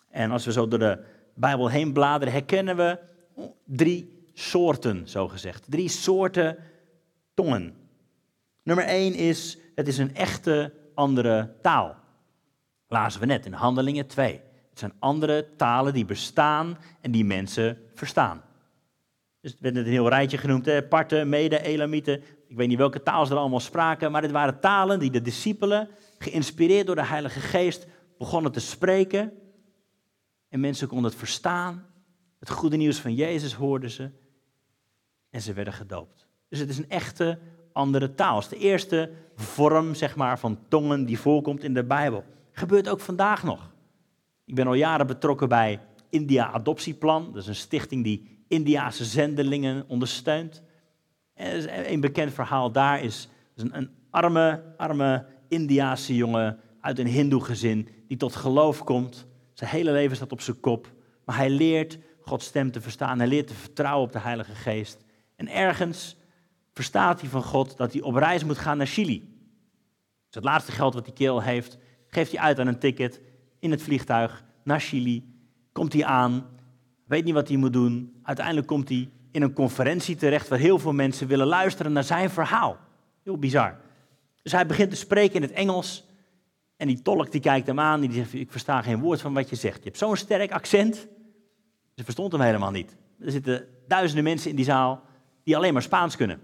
En 0.09 0.31
als 0.31 0.45
we 0.45 0.51
zo 0.51 0.67
door 0.67 0.79
de 0.79 1.03
Bijbel 1.33 1.69
heen 1.69 1.93
bladeren, 1.93 2.33
herkennen 2.33 2.75
we 2.75 2.99
drie 3.65 4.29
soorten, 4.33 5.07
zo 5.07 5.27
gezegd. 5.27 5.63
Drie 5.69 5.89
soorten 5.89 6.57
tongen. 7.33 7.75
Nummer 8.63 8.85
één 8.85 9.13
is, 9.13 9.57
het 9.75 9.87
is 9.87 9.97
een 9.97 10.15
echte 10.15 10.73
andere 10.95 11.55
taal. 11.61 11.95
Lazen 12.87 13.19
we 13.19 13.25
net 13.25 13.45
in 13.45 13.53
Handelingen 13.53 14.07
2. 14.07 14.41
Het 14.69 14.79
zijn 14.79 14.93
andere 14.99 15.47
talen 15.55 15.93
die 15.93 16.05
bestaan 16.05 16.77
en 17.01 17.11
die 17.11 17.25
mensen 17.25 17.77
verstaan. 17.93 18.43
Dus 19.41 19.51
het 19.51 19.59
werd 19.59 19.73
net 19.75 19.85
een 19.85 19.91
heel 19.91 20.09
rijtje 20.09 20.37
genoemd, 20.37 20.65
hè? 20.65 20.83
Parten, 20.83 21.29
Mede, 21.29 21.61
Elamieten. 21.61 22.23
Ik 22.47 22.55
weet 22.57 22.67
niet 22.67 22.77
welke 22.77 23.03
taal 23.03 23.25
ze 23.25 23.33
er 23.33 23.39
allemaal 23.39 23.59
spraken, 23.59 24.11
maar 24.11 24.21
dit 24.21 24.31
waren 24.31 24.59
talen 24.59 24.99
die 24.99 25.11
de 25.11 25.21
discipelen, 25.21 25.89
geïnspireerd 26.17 26.85
door 26.85 26.95
de 26.95 27.05
Heilige 27.05 27.39
Geest, 27.39 27.87
begonnen 28.17 28.51
te 28.51 28.59
spreken. 28.59 29.33
En 30.49 30.59
mensen 30.59 30.87
konden 30.87 31.09
het 31.09 31.19
verstaan. 31.19 31.85
Het 32.39 32.49
goede 32.49 32.77
nieuws 32.77 32.99
van 32.99 33.13
Jezus 33.13 33.53
hoorden 33.53 33.89
ze. 33.89 34.11
En 35.29 35.41
ze 35.41 35.53
werden 35.53 35.73
gedoopt. 35.73 36.27
Dus 36.49 36.59
het 36.59 36.69
is 36.69 36.77
een 36.77 36.89
echte 36.89 37.39
andere 37.75 38.15
taal. 38.15 38.35
Het 38.35 38.43
is 38.43 38.49
de 38.49 38.65
eerste 38.65 39.11
vorm 39.35 39.95
zeg 39.95 40.15
maar, 40.15 40.39
van 40.39 40.59
tongen 40.67 41.05
die 41.05 41.19
voorkomt 41.19 41.63
in 41.63 41.73
de 41.73 41.83
Bijbel. 41.83 42.23
Gebeurt 42.51 42.89
ook 42.89 42.99
vandaag 42.99 43.43
nog. 43.43 43.71
Ik 44.45 44.55
ben 44.55 44.67
al 44.67 44.73
jaren 44.73 45.07
betrokken 45.07 45.49
bij 45.49 45.79
India 46.09 46.51
Adoptieplan. 46.51 47.25
Dat 47.25 47.41
is 47.41 47.47
een 47.47 47.55
stichting 47.55 48.03
die 48.03 48.43
Indiase 48.47 49.05
zendelingen 49.05 49.83
ondersteunt. 49.87 50.63
En 51.33 51.91
een 51.91 51.99
bekend 51.99 52.33
verhaal 52.33 52.71
daar 52.71 53.01
is, 53.01 53.29
een, 53.55 53.77
een 53.77 53.89
arme, 54.09 54.63
arme 54.77 55.25
Indiase 55.47 56.15
jongen 56.15 56.59
uit 56.81 56.99
een 56.99 57.07
hindoe 57.07 57.43
gezin 57.43 57.89
die 58.07 58.17
tot 58.17 58.35
geloof 58.35 58.83
komt. 58.83 59.27
Zijn 59.53 59.69
hele 59.69 59.91
leven 59.91 60.15
staat 60.15 60.31
op 60.31 60.41
zijn 60.41 60.59
kop. 60.59 60.93
Maar 61.25 61.35
hij 61.35 61.49
leert 61.49 61.97
Gods 62.21 62.45
stem 62.45 62.71
te 62.71 62.81
verstaan. 62.81 63.17
Hij 63.17 63.27
leert 63.27 63.47
te 63.47 63.53
vertrouwen 63.53 64.05
op 64.05 64.11
de 64.11 64.19
Heilige 64.19 64.55
Geest. 64.55 65.03
En 65.35 65.47
ergens 65.47 66.15
verstaat 66.75 67.21
hij 67.21 67.29
van 67.29 67.43
God 67.43 67.77
dat 67.77 67.93
hij 67.93 68.01
op 68.01 68.15
reis 68.15 68.43
moet 68.43 68.57
gaan 68.57 68.77
naar 68.77 68.87
Chili. 68.87 69.19
Dus 70.25 70.35
het 70.35 70.43
laatste 70.43 70.71
geld 70.71 70.93
wat 70.93 71.05
die 71.05 71.13
kerel 71.13 71.41
heeft, 71.41 71.77
geeft 72.07 72.31
hij 72.31 72.41
uit 72.41 72.59
aan 72.59 72.67
een 72.67 72.79
ticket 72.79 73.21
in 73.59 73.71
het 73.71 73.81
vliegtuig 73.81 74.43
naar 74.63 74.79
Chili. 74.79 75.23
Komt 75.71 75.93
hij 75.93 76.05
aan, 76.05 76.45
weet 77.05 77.23
niet 77.23 77.33
wat 77.33 77.47
hij 77.47 77.57
moet 77.57 77.73
doen. 77.73 78.19
Uiteindelijk 78.23 78.67
komt 78.67 78.89
hij 78.89 79.09
in 79.31 79.41
een 79.41 79.53
conferentie 79.53 80.15
terecht 80.15 80.47
waar 80.47 80.59
heel 80.59 80.79
veel 80.79 80.93
mensen 80.93 81.27
willen 81.27 81.47
luisteren 81.47 81.91
naar 81.91 82.03
zijn 82.03 82.29
verhaal. 82.29 82.77
Heel 83.23 83.37
bizar. 83.37 83.77
Dus 84.41 84.51
hij 84.51 84.65
begint 84.65 84.89
te 84.89 84.95
spreken 84.95 85.35
in 85.35 85.41
het 85.41 85.51
Engels. 85.51 86.05
En 86.77 86.87
die 86.87 87.01
tolk 87.01 87.31
die 87.31 87.41
kijkt 87.41 87.67
hem 87.67 87.79
aan, 87.79 88.01
die 88.01 88.11
zegt, 88.11 88.33
ik 88.33 88.51
versta 88.51 88.81
geen 88.81 88.99
woord 88.99 89.21
van 89.21 89.33
wat 89.33 89.49
je 89.49 89.55
zegt. 89.55 89.77
Je 89.77 89.83
hebt 89.83 89.97
zo'n 89.97 90.15
sterk 90.15 90.51
accent. 90.51 91.07
Ze 91.95 92.03
verstond 92.03 92.31
hem 92.31 92.41
helemaal 92.41 92.71
niet. 92.71 92.95
Er 93.19 93.31
zitten 93.31 93.67
duizenden 93.87 94.23
mensen 94.23 94.49
in 94.49 94.55
die 94.55 94.65
zaal 94.65 95.03
die 95.43 95.55
alleen 95.55 95.73
maar 95.73 95.81
Spaans 95.81 96.15
kunnen. 96.15 96.39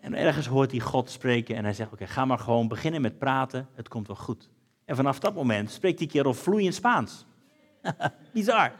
En 0.00 0.14
ergens 0.14 0.46
hoort 0.46 0.70
hij 0.70 0.80
God 0.80 1.10
spreken 1.10 1.56
en 1.56 1.64
hij 1.64 1.72
zegt, 1.72 1.92
oké, 1.92 2.06
ga 2.06 2.24
maar 2.24 2.38
gewoon 2.38 2.68
beginnen 2.68 3.00
met 3.00 3.18
praten, 3.18 3.68
het 3.74 3.88
komt 3.88 4.06
wel 4.06 4.16
goed. 4.16 4.50
En 4.84 4.96
vanaf 4.96 5.18
dat 5.18 5.34
moment 5.34 5.70
spreekt 5.70 5.98
die 5.98 6.08
kerel 6.08 6.34
vloeiend 6.34 6.74
Spaans. 6.74 7.26
Bizar. 8.32 8.72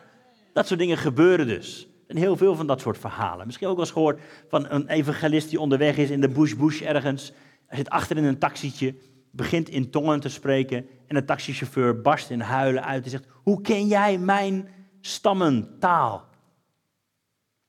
Dat 0.52 0.66
soort 0.66 0.80
dingen 0.80 0.98
gebeuren 0.98 1.46
dus. 1.46 1.88
En 2.06 2.16
heel 2.16 2.36
veel 2.36 2.56
van 2.56 2.66
dat 2.66 2.80
soort 2.80 2.98
verhalen. 2.98 3.46
Misschien 3.46 3.66
ook 3.66 3.76
wel 3.76 3.84
eens 3.84 3.92
gehoord 3.92 4.20
van 4.48 4.66
een 4.70 4.88
evangelist 4.88 5.50
die 5.50 5.60
onderweg 5.60 5.96
is 5.96 6.10
in 6.10 6.20
de 6.20 6.28
bush 6.28 6.54
bush 6.54 6.82
ergens. 6.82 7.32
Hij 7.66 7.78
zit 7.78 7.90
achter 7.90 8.16
in 8.16 8.24
een 8.24 8.38
taxietje, 8.38 8.94
begint 9.30 9.68
in 9.68 9.90
tongen 9.90 10.20
te 10.20 10.28
spreken. 10.28 10.86
En 11.06 11.14
de 11.14 11.24
taxichauffeur 11.24 12.00
barst 12.00 12.30
in 12.30 12.40
huilen 12.40 12.84
uit 12.84 13.04
en 13.04 13.10
zegt, 13.10 13.26
hoe 13.42 13.60
ken 13.60 13.86
jij 13.86 14.18
mijn 14.18 14.68
stammentaal? 15.00 16.27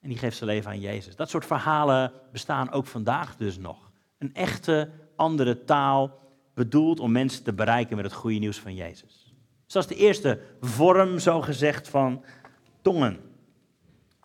En 0.02 0.10
die 0.10 0.18
geeft 0.18 0.38
zijn 0.38 0.50
leven 0.50 0.72
aan 0.72 0.80
Jezus. 0.80 1.16
Dat 1.16 1.30
soort 1.30 1.46
verhalen 1.46 2.12
bestaan 2.32 2.72
ook 2.72 2.86
vandaag 2.86 3.36
dus 3.36 3.58
nog. 3.58 3.92
Een 4.18 4.34
echte 4.34 4.90
andere 5.16 5.64
taal 5.64 6.20
bedoeld 6.54 7.00
om 7.00 7.12
mensen 7.12 7.44
te 7.44 7.54
bereiken 7.54 7.96
met 7.96 8.06
het 8.06 8.14
goede 8.14 8.38
nieuws 8.40 8.60
van 8.60 8.76
Jezus. 8.76 9.36
Dus 9.64 9.74
dat 9.74 9.90
is 9.90 9.98
de 9.98 10.04
eerste 10.04 10.40
vorm, 10.62 11.20
zo 11.20 11.42
gezegd, 11.42 11.90
van 11.90 12.24
tongen. 12.82 13.20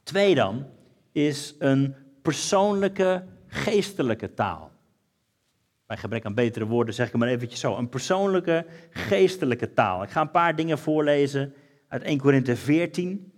Twee 0.02 0.34
dan 0.34 0.66
is 1.12 1.54
een 1.58 1.94
persoonlijke 2.22 3.24
geestelijke 3.46 4.34
taal. 4.34 4.70
Bij 5.86 5.96
gebrek 5.96 6.24
aan 6.24 6.34
betere 6.34 6.66
woorden 6.66 6.94
zeg 6.94 7.08
ik 7.08 7.14
maar 7.14 7.28
eventjes 7.28 7.60
zo. 7.60 7.76
Een 7.76 7.88
persoonlijke 7.88 8.66
geestelijke 8.90 9.72
taal. 9.72 10.02
Ik 10.02 10.10
ga 10.10 10.20
een 10.20 10.30
paar 10.30 10.56
dingen 10.56 10.78
voorlezen 10.78 11.54
uit 11.88 12.02
1 12.02 12.18
Korinthe 12.18 12.56
14, 12.56 13.32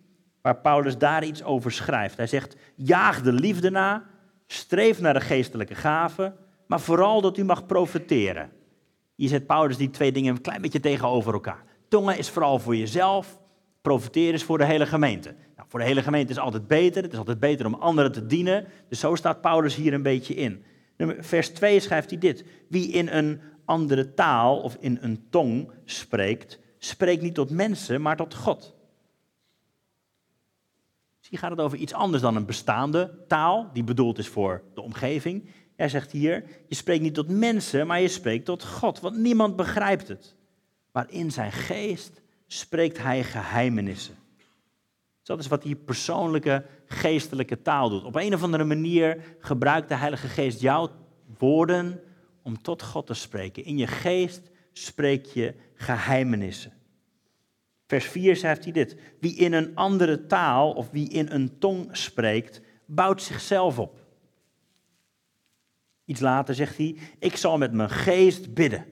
waar 0.47 0.61
Paulus 0.61 0.99
daar 0.99 1.25
iets 1.25 1.43
over 1.43 1.73
schrijft. 1.73 2.17
Hij 2.17 2.27
zegt, 2.27 2.57
jaag 2.75 3.23
de 3.23 3.33
liefde 3.33 3.71
na, 3.71 4.05
streef 4.47 5.01
naar 5.01 5.15
de 5.15 5.21
geestelijke 5.21 5.75
gaven, 5.75 6.37
maar 6.67 6.81
vooral 6.81 7.21
dat 7.21 7.37
u 7.37 7.45
mag 7.45 7.67
profiteren. 7.67 8.51
Hier 9.15 9.29
zet 9.29 9.47
Paulus 9.47 9.77
die 9.77 9.91
twee 9.91 10.13
dingen 10.13 10.35
een 10.35 10.41
klein 10.41 10.61
beetje 10.61 10.81
tegenover 10.81 11.33
elkaar. 11.33 11.65
Tongen 11.89 12.19
is 12.19 12.31
vooral 12.31 12.59
voor 12.59 12.77
jezelf, 12.77 13.39
profiteren 13.83 14.35
is 14.35 14.45
voor 14.45 14.59
de 14.59 14.65
hele 14.65 14.87
gemeente. 14.87 15.35
Nou, 15.57 15.69
voor 15.69 15.81
de 15.81 15.87
hele 15.87 16.03
gemeente 16.03 16.33
is 16.33 16.39
altijd 16.39 16.67
beter, 16.67 17.03
het 17.03 17.13
is 17.13 17.19
altijd 17.19 17.41
beter 17.41 17.67
om 17.67 17.75
anderen 17.75 18.13
te 18.13 18.27
dienen. 18.27 18.67
Dus 18.89 19.01
zo 19.01 19.15
staat 19.15 19.41
Paulus 19.41 19.75
hier 19.75 19.95
een 19.95 20.03
beetje 20.03 20.35
in. 20.35 20.65
Vers 21.19 21.49
2 21.49 21.81
schrijft 21.81 22.11
hij 22.11 22.19
dit. 22.19 22.45
Wie 22.69 22.89
in 22.89 23.09
een 23.09 23.41
andere 23.65 24.15
taal 24.15 24.61
of 24.61 24.77
in 24.81 24.99
een 25.01 25.27
tong 25.31 25.71
spreekt, 25.85 26.61
spreekt 26.79 27.23
niet 27.23 27.35
tot 27.35 27.51
mensen, 27.51 28.03
maar 28.03 28.17
tot 28.17 28.35
God. 28.35 28.76
Dus 31.27 31.35
hier 31.41 31.49
gaat 31.49 31.57
het 31.57 31.67
over 31.67 31.79
iets 31.79 31.93
anders 31.93 32.23
dan 32.23 32.37
een 32.37 32.47
bestaande 32.47 33.25
taal, 33.29 33.71
die 33.73 33.85
bedoeld 33.85 34.19
is 34.19 34.29
voor 34.29 34.63
de 34.75 34.81
omgeving. 34.81 35.51
Hij 35.77 35.89
zegt 35.89 36.13
hier, 36.13 36.45
je 36.69 36.75
spreekt 36.75 37.03
niet 37.03 37.15
tot 37.15 37.29
mensen, 37.29 37.87
maar 37.87 38.01
je 38.01 38.09
spreekt 38.09 38.45
tot 38.45 38.65
God, 38.65 39.01
want 39.01 39.17
niemand 39.17 39.57
begrijpt 39.57 40.09
het. 40.09 40.37
Maar 40.93 41.11
in 41.11 41.31
zijn 41.31 41.53
geest 41.53 42.23
spreekt 42.47 42.99
hij 42.99 43.25
geheimenissen. 43.25 44.15
Dus 45.19 45.27
dat 45.27 45.39
is 45.39 45.47
wat 45.47 45.63
die 45.63 45.77
persoonlijke 45.77 46.65
geestelijke 46.87 47.63
taal 47.63 47.89
doet. 47.89 48.05
Op 48.05 48.17
een 48.17 48.35
of 48.35 48.43
andere 48.43 48.65
manier 48.65 49.37
gebruikt 49.39 49.89
de 49.89 49.95
Heilige 49.95 50.29
Geest 50.29 50.61
jouw 50.61 50.91
woorden 51.39 52.01
om 52.43 52.63
tot 52.63 52.83
God 52.83 53.07
te 53.07 53.15
spreken. 53.15 53.65
In 53.65 53.79
je 53.79 53.87
geest 53.87 54.51
spreek 54.73 55.27
je 55.27 55.55
geheimenissen. 55.75 56.73
Vers 57.87 58.05
4 58.05 58.37
schrijft 58.37 58.65
hij 58.65 58.73
dit. 58.73 58.97
Wie 59.21 59.37
in 59.37 59.53
een 59.53 59.75
andere 59.75 60.27
taal 60.27 60.73
of 60.73 60.91
wie 60.91 61.09
in 61.09 61.29
een 61.31 61.59
tong 61.59 61.97
spreekt, 61.97 62.61
bouwt 62.87 63.23
zichzelf 63.23 63.79
op. 63.79 64.05
Iets 66.05 66.21
later 66.21 66.55
zegt 66.55 66.77
hij, 66.77 66.97
ik 67.19 67.37
zal 67.37 67.59
met 67.59 67.73
mijn 67.73 67.91
geest 67.91 68.55
bidden 68.55 68.85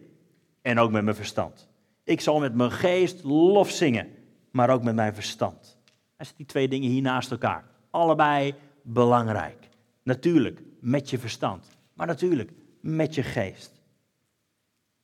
en 0.62 0.78
ook 0.78 0.90
met 0.90 1.04
mijn 1.04 1.16
verstand. 1.16 1.68
Ik 2.04 2.20
zal 2.20 2.40
met 2.40 2.54
mijn 2.54 2.72
geest 2.72 3.24
lof 3.24 3.70
zingen, 3.70 4.08
maar 4.50 4.70
ook 4.70 4.82
met 4.82 4.94
mijn 4.94 5.14
verstand. 5.14 5.78
Hij 6.16 6.26
zet 6.26 6.36
die 6.36 6.46
twee 6.46 6.68
dingen 6.68 6.90
hier 6.90 7.02
naast 7.02 7.30
elkaar. 7.30 7.64
Allebei 7.90 8.54
belangrijk. 8.82 9.68
Natuurlijk 10.02 10.62
met 10.80 11.10
je 11.10 11.18
verstand, 11.18 11.68
maar 11.94 12.06
natuurlijk 12.06 12.50
met 12.80 13.14
je 13.14 13.22
geest. 13.22 13.73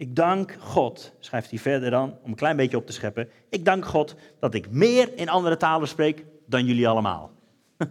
Ik 0.00 0.16
dank 0.16 0.56
God, 0.60 1.12
schrijft 1.18 1.50
hij 1.50 1.58
verder 1.58 1.90
dan, 1.90 2.16
om 2.22 2.30
een 2.30 2.36
klein 2.36 2.56
beetje 2.56 2.76
op 2.76 2.86
te 2.86 2.92
scheppen. 2.92 3.28
Ik 3.48 3.64
dank 3.64 3.84
God 3.84 4.14
dat 4.38 4.54
ik 4.54 4.70
meer 4.70 5.16
in 5.16 5.28
andere 5.28 5.56
talen 5.56 5.88
spreek 5.88 6.24
dan 6.46 6.66
jullie 6.66 6.88
allemaal. 6.88 7.30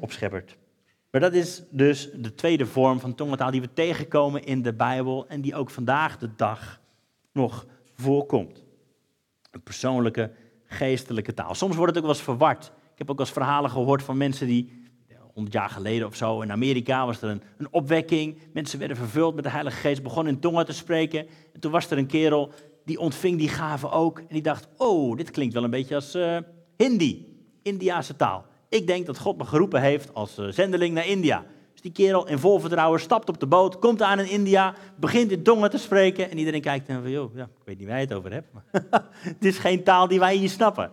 Opschepperd. 0.00 0.56
Maar 1.10 1.20
dat 1.20 1.32
is 1.32 1.62
dus 1.70 2.10
de 2.14 2.34
tweede 2.34 2.66
vorm 2.66 3.00
van 3.00 3.14
tongentaal 3.14 3.50
die 3.50 3.60
we 3.60 3.72
tegenkomen 3.72 4.44
in 4.44 4.62
de 4.62 4.72
Bijbel 4.72 5.28
en 5.28 5.40
die 5.40 5.54
ook 5.54 5.70
vandaag 5.70 6.18
de 6.18 6.30
dag 6.36 6.80
nog 7.32 7.66
voorkomt. 7.94 8.64
Een 9.50 9.62
persoonlijke, 9.62 10.32
geestelijke 10.64 11.34
taal. 11.34 11.54
Soms 11.54 11.76
wordt 11.76 11.94
het 11.94 11.98
ook 11.98 12.08
wel 12.08 12.16
eens 12.16 12.24
verward. 12.24 12.64
Ik 12.64 12.98
heb 12.98 13.10
ook 13.10 13.16
wel 13.16 13.26
eens 13.26 13.34
verhalen 13.34 13.70
gehoord 13.70 14.02
van 14.02 14.16
mensen 14.16 14.46
die, 14.46 14.77
honderd 15.38 15.56
jaar 15.56 15.70
geleden 15.70 16.06
of 16.06 16.16
zo, 16.16 16.40
in 16.40 16.52
Amerika 16.52 17.06
was 17.06 17.22
er 17.22 17.28
een, 17.28 17.42
een 17.58 17.68
opwekking. 17.70 18.38
Mensen 18.52 18.78
werden 18.78 18.96
vervuld 18.96 19.34
met 19.34 19.44
de 19.44 19.50
Heilige 19.50 19.76
Geest, 19.76 20.02
begonnen 20.02 20.34
in 20.34 20.40
tongen 20.40 20.66
te 20.66 20.72
spreken. 20.72 21.26
En 21.52 21.60
toen 21.60 21.72
was 21.72 21.90
er 21.90 21.98
een 21.98 22.06
kerel 22.06 22.52
die 22.84 22.98
ontving 22.98 23.38
die 23.38 23.48
gaven 23.48 23.90
ook. 23.90 24.18
En 24.18 24.26
die 24.28 24.42
dacht, 24.42 24.68
oh, 24.76 25.16
dit 25.16 25.30
klinkt 25.30 25.54
wel 25.54 25.64
een 25.64 25.70
beetje 25.70 25.94
als 25.94 26.14
uh, 26.14 26.36
Hindi, 26.76 27.26
Indiase 27.62 28.16
taal. 28.16 28.44
Ik 28.68 28.86
denk 28.86 29.06
dat 29.06 29.18
God 29.18 29.38
me 29.38 29.44
geroepen 29.44 29.80
heeft 29.80 30.14
als 30.14 30.38
uh, 30.38 30.48
zendeling 30.48 30.94
naar 30.94 31.06
India. 31.06 31.44
Dus 31.72 31.80
die 31.80 31.92
kerel 31.92 32.26
in 32.26 32.38
vol 32.38 32.58
vertrouwen 32.58 33.00
stapt 33.00 33.28
op 33.28 33.40
de 33.40 33.46
boot, 33.46 33.78
komt 33.78 34.02
aan 34.02 34.18
in 34.18 34.30
India, 34.30 34.74
begint 34.96 35.30
in 35.30 35.42
tongen 35.42 35.70
te 35.70 35.78
spreken. 35.78 36.30
En 36.30 36.38
iedereen 36.38 36.60
kijkt 36.60 36.88
en 36.88 37.02
van, 37.02 37.10
joh, 37.10 37.36
ja, 37.36 37.44
ik 37.44 37.64
weet 37.64 37.78
niet 37.78 37.88
waar 37.88 38.00
je 38.00 38.04
het 38.04 38.14
over 38.14 38.32
hebt. 38.32 38.52
Maar 38.52 38.64
het 39.20 39.44
is 39.44 39.58
geen 39.58 39.84
taal 39.84 40.08
die 40.08 40.18
wij 40.18 40.36
hier 40.36 40.48
snappen. 40.48 40.90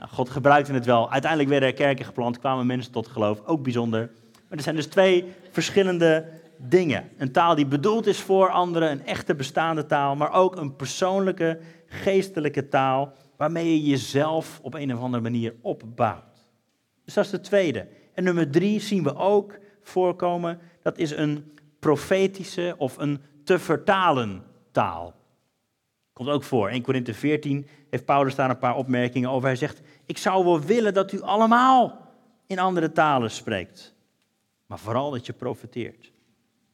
Nou, 0.00 0.12
God 0.12 0.30
gebruikte 0.30 0.72
het 0.72 0.86
wel. 0.86 1.10
Uiteindelijk 1.10 1.50
werden 1.50 1.68
er 1.68 1.74
kerken 1.74 2.04
geplant, 2.04 2.38
kwamen 2.38 2.66
mensen 2.66 2.92
tot 2.92 3.08
geloof. 3.08 3.40
Ook 3.44 3.62
bijzonder. 3.62 4.10
Maar 4.48 4.58
er 4.58 4.64
zijn 4.64 4.76
dus 4.76 4.86
twee 4.86 5.24
verschillende 5.50 6.28
dingen. 6.56 7.08
Een 7.16 7.32
taal 7.32 7.54
die 7.54 7.66
bedoeld 7.66 8.06
is 8.06 8.20
voor 8.20 8.50
anderen, 8.50 8.90
een 8.90 9.06
echte 9.06 9.34
bestaande 9.34 9.86
taal, 9.86 10.16
maar 10.16 10.32
ook 10.32 10.56
een 10.56 10.76
persoonlijke, 10.76 11.58
geestelijke 11.86 12.68
taal 12.68 13.12
waarmee 13.36 13.66
je 13.66 13.90
jezelf 13.90 14.60
op 14.62 14.74
een 14.74 14.94
of 14.94 15.00
andere 15.00 15.22
manier 15.22 15.54
opbouwt. 15.60 16.48
Dus 17.04 17.14
dat 17.14 17.24
is 17.24 17.30
de 17.30 17.40
tweede. 17.40 17.86
En 18.14 18.24
nummer 18.24 18.50
drie 18.50 18.80
zien 18.80 19.02
we 19.02 19.16
ook 19.16 19.58
voorkomen, 19.82 20.58
dat 20.82 20.98
is 20.98 21.10
een 21.10 21.58
profetische 21.78 22.74
of 22.78 22.98
een 22.98 23.20
te 23.44 23.58
vertalen 23.58 24.42
taal. 24.72 25.14
Ook 26.28 26.42
voor. 26.42 26.68
1 26.68 26.82
Korinthe 26.82 27.14
14 27.14 27.66
heeft 27.90 28.04
Paulus 28.04 28.34
daar 28.34 28.50
een 28.50 28.58
paar 28.58 28.76
opmerkingen 28.76 29.30
over. 29.30 29.48
Hij 29.48 29.56
zegt, 29.56 29.80
ik 30.06 30.18
zou 30.18 30.44
wel 30.44 30.60
willen 30.60 30.94
dat 30.94 31.12
u 31.12 31.20
allemaal 31.20 32.08
in 32.46 32.58
andere 32.58 32.92
talen 32.92 33.30
spreekt. 33.30 33.94
Maar 34.66 34.78
vooral 34.78 35.10
dat 35.10 35.26
je 35.26 35.32
profeteert. 35.32 36.12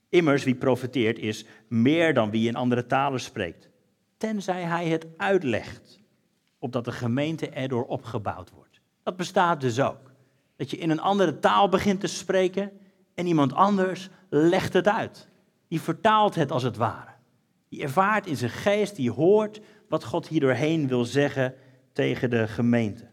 Immers, 0.09 0.44
wie 0.44 0.54
profeteert 0.54 1.18
is 1.18 1.44
meer 1.68 2.14
dan 2.14 2.30
wie 2.30 2.48
in 2.48 2.56
andere 2.56 2.87
talen 2.87 3.20
spreekt. 3.20 3.68
Tenzij 4.16 4.62
hij 4.62 4.88
het 4.88 5.06
uitlegt, 5.16 6.00
opdat 6.59 6.85
de 6.85 6.92
gemeente 6.92 7.48
erdoor 7.48 7.85
opgebouwd 7.85 8.50
wordt. 8.50 8.80
Dat 9.02 9.16
bestaat 9.16 9.61
dus 9.61 9.80
ook. 9.80 10.12
Dat 10.56 10.70
je 10.70 10.76
in 10.76 10.90
een 10.90 11.00
andere 11.00 11.38
taal 11.38 11.68
begint 11.68 12.00
te 12.00 12.06
spreken 12.06 12.72
en 13.14 13.26
iemand 13.26 13.52
anders 13.52 14.09
legt 14.28 14.72
het 14.72 14.88
uit. 14.88 15.28
Die 15.68 15.80
vertaalt 15.80 16.35
het 16.35 16.50
als 16.50 16.62
het 16.62 16.76
ware. 16.76 17.15
Die 17.77 17.85
ervaart 17.85 18.27
in 18.27 18.37
zijn 18.37 18.51
geest, 18.51 18.97
die 18.97 19.11
hoort 19.11 19.61
wat 19.89 20.05
God 20.05 20.29
hier 20.29 20.41
doorheen 20.41 20.89
wil 20.89 21.05
zeggen 21.05 21.55
tegen 21.93 22.31
de 22.31 22.49
gemeente. 22.49 23.09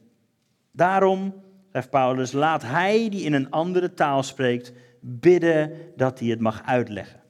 Daarom, 0.71 1.43
schrijft 1.69 1.89
Paulus, 1.89 2.31
laat 2.31 2.61
hij 2.61 3.09
die 3.09 3.23
in 3.23 3.33
een 3.33 3.51
andere 3.51 3.93
taal 3.93 4.23
spreekt, 4.23 4.73
bidden 4.99 5.71
dat 5.95 6.19
hij 6.19 6.27
het 6.27 6.39
mag 6.39 6.63
uitleggen. 6.63 7.21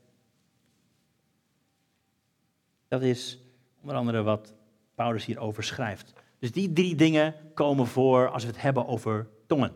Dat 2.88 3.02
is 3.02 3.39
onder 3.82 3.96
andere 3.96 4.22
wat 4.22 4.54
Paulus 4.96 5.26
hierover 5.26 5.63
schrijft. 5.63 6.13
Dus 6.39 6.52
die 6.52 6.74
drie 6.74 6.96
dingen 6.96 7.36
komen 7.54 7.88
voor 7.88 8.30
als 8.30 8.43
we 8.43 8.50
het 8.50 8.62
hebben 8.62 8.88
over 8.88 9.28
tongen. 9.48 9.72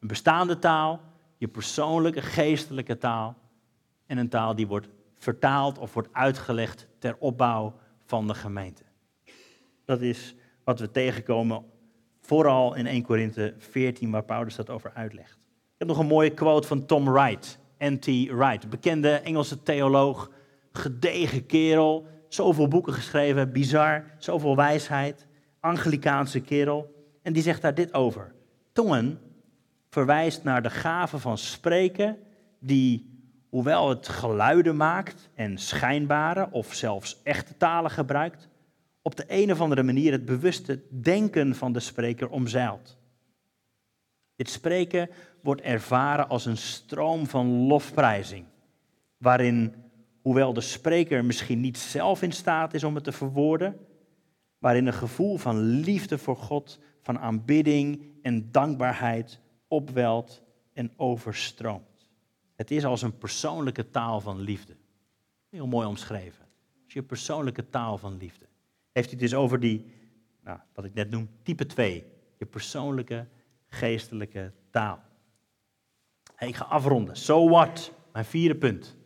Een 0.00 0.08
bestaande 0.08 0.58
taal, 0.58 1.00
je 1.36 1.48
persoonlijke 1.48 2.22
geestelijke 2.22 2.98
taal 2.98 3.36
en 4.06 4.18
een 4.18 4.28
taal 4.28 4.54
die 4.54 4.66
wordt 4.66 4.88
vertaald 5.26 5.78
of 5.78 5.94
wordt 5.94 6.08
uitgelegd 6.12 6.88
ter 6.98 7.16
opbouw 7.18 7.74
van 8.04 8.26
de 8.26 8.34
gemeente. 8.34 8.82
Dat 9.84 10.00
is 10.00 10.34
wat 10.64 10.80
we 10.80 10.90
tegenkomen 10.90 11.64
vooral 12.20 12.74
in 12.74 12.86
1 12.86 13.02
Korinthe 13.02 13.54
14 13.58 14.10
waar 14.10 14.24
Paulus 14.24 14.54
dat 14.56 14.70
over 14.70 14.92
uitlegt. 14.94 15.38
Ik 15.42 15.78
heb 15.78 15.88
nog 15.88 15.98
een 15.98 16.06
mooie 16.06 16.30
quote 16.30 16.68
van 16.68 16.86
Tom 16.86 17.12
Wright, 17.12 17.58
N.T. 17.78 18.06
Wright, 18.06 18.70
bekende 18.70 19.10
Engelse 19.10 19.62
theoloog, 19.62 20.30
gedegen 20.72 21.46
kerel, 21.46 22.06
zoveel 22.28 22.68
boeken 22.68 22.92
geschreven, 22.92 23.52
bizar, 23.52 24.04
zoveel 24.18 24.56
wijsheid, 24.56 25.26
Anglikaanse 25.60 26.40
kerel. 26.40 26.94
En 27.22 27.32
die 27.32 27.42
zegt 27.42 27.62
daar 27.62 27.74
dit 27.74 27.94
over. 27.94 28.34
Tongen 28.72 29.20
verwijst 29.88 30.44
naar 30.44 30.62
de 30.62 30.70
gave 30.70 31.18
van 31.18 31.38
spreken 31.38 32.18
die, 32.58 33.15
hoewel 33.48 33.88
het 33.88 34.08
geluiden 34.08 34.76
maakt 34.76 35.28
en 35.34 35.58
schijnbare 35.58 36.48
of 36.50 36.74
zelfs 36.74 37.20
echte 37.22 37.56
talen 37.56 37.90
gebruikt, 37.90 38.48
op 39.02 39.16
de 39.16 39.24
een 39.26 39.52
of 39.52 39.60
andere 39.60 39.82
manier 39.82 40.12
het 40.12 40.24
bewuste 40.24 40.82
denken 41.00 41.54
van 41.54 41.72
de 41.72 41.80
spreker 41.80 42.28
omzeilt. 42.28 42.98
Dit 44.36 44.50
spreken 44.50 45.10
wordt 45.42 45.60
ervaren 45.60 46.28
als 46.28 46.46
een 46.46 46.56
stroom 46.56 47.26
van 47.26 47.46
lofprijzing, 47.46 48.44
waarin, 49.16 49.74
hoewel 50.22 50.52
de 50.52 50.60
spreker 50.60 51.24
misschien 51.24 51.60
niet 51.60 51.78
zelf 51.78 52.22
in 52.22 52.32
staat 52.32 52.74
is 52.74 52.84
om 52.84 52.94
het 52.94 53.04
te 53.04 53.12
verwoorden, 53.12 53.76
waarin 54.58 54.86
een 54.86 54.92
gevoel 54.92 55.36
van 55.36 55.58
liefde 55.60 56.18
voor 56.18 56.36
God, 56.36 56.78
van 57.02 57.18
aanbidding 57.18 58.02
en 58.22 58.50
dankbaarheid 58.50 59.40
opwelt 59.68 60.42
en 60.72 60.92
overstroomt. 60.96 61.95
Het 62.56 62.70
is 62.70 62.84
als 62.84 63.02
een 63.02 63.18
persoonlijke 63.18 63.90
taal 63.90 64.20
van 64.20 64.40
liefde. 64.40 64.76
Heel 65.48 65.66
mooi 65.66 65.86
omschreven. 65.86 66.44
Je 66.86 67.02
persoonlijke 67.02 67.68
taal 67.68 67.98
van 67.98 68.16
liefde. 68.16 68.46
Heeft 68.92 69.10
hij 69.10 69.18
het 69.20 69.30
dus 69.30 69.34
over 69.34 69.60
die, 69.60 69.84
nou, 70.42 70.58
wat 70.74 70.84
ik 70.84 70.94
net 70.94 71.10
noem, 71.10 71.28
type 71.42 71.66
2. 71.66 72.04
Je 72.38 72.46
persoonlijke, 72.46 73.26
geestelijke 73.66 74.52
taal. 74.70 75.02
ik 76.38 76.56
ga 76.56 76.64
afronden. 76.64 77.16
So 77.16 77.48
what? 77.48 77.92
Mijn 78.12 78.24
vierde 78.24 78.56
punt. 78.56 78.96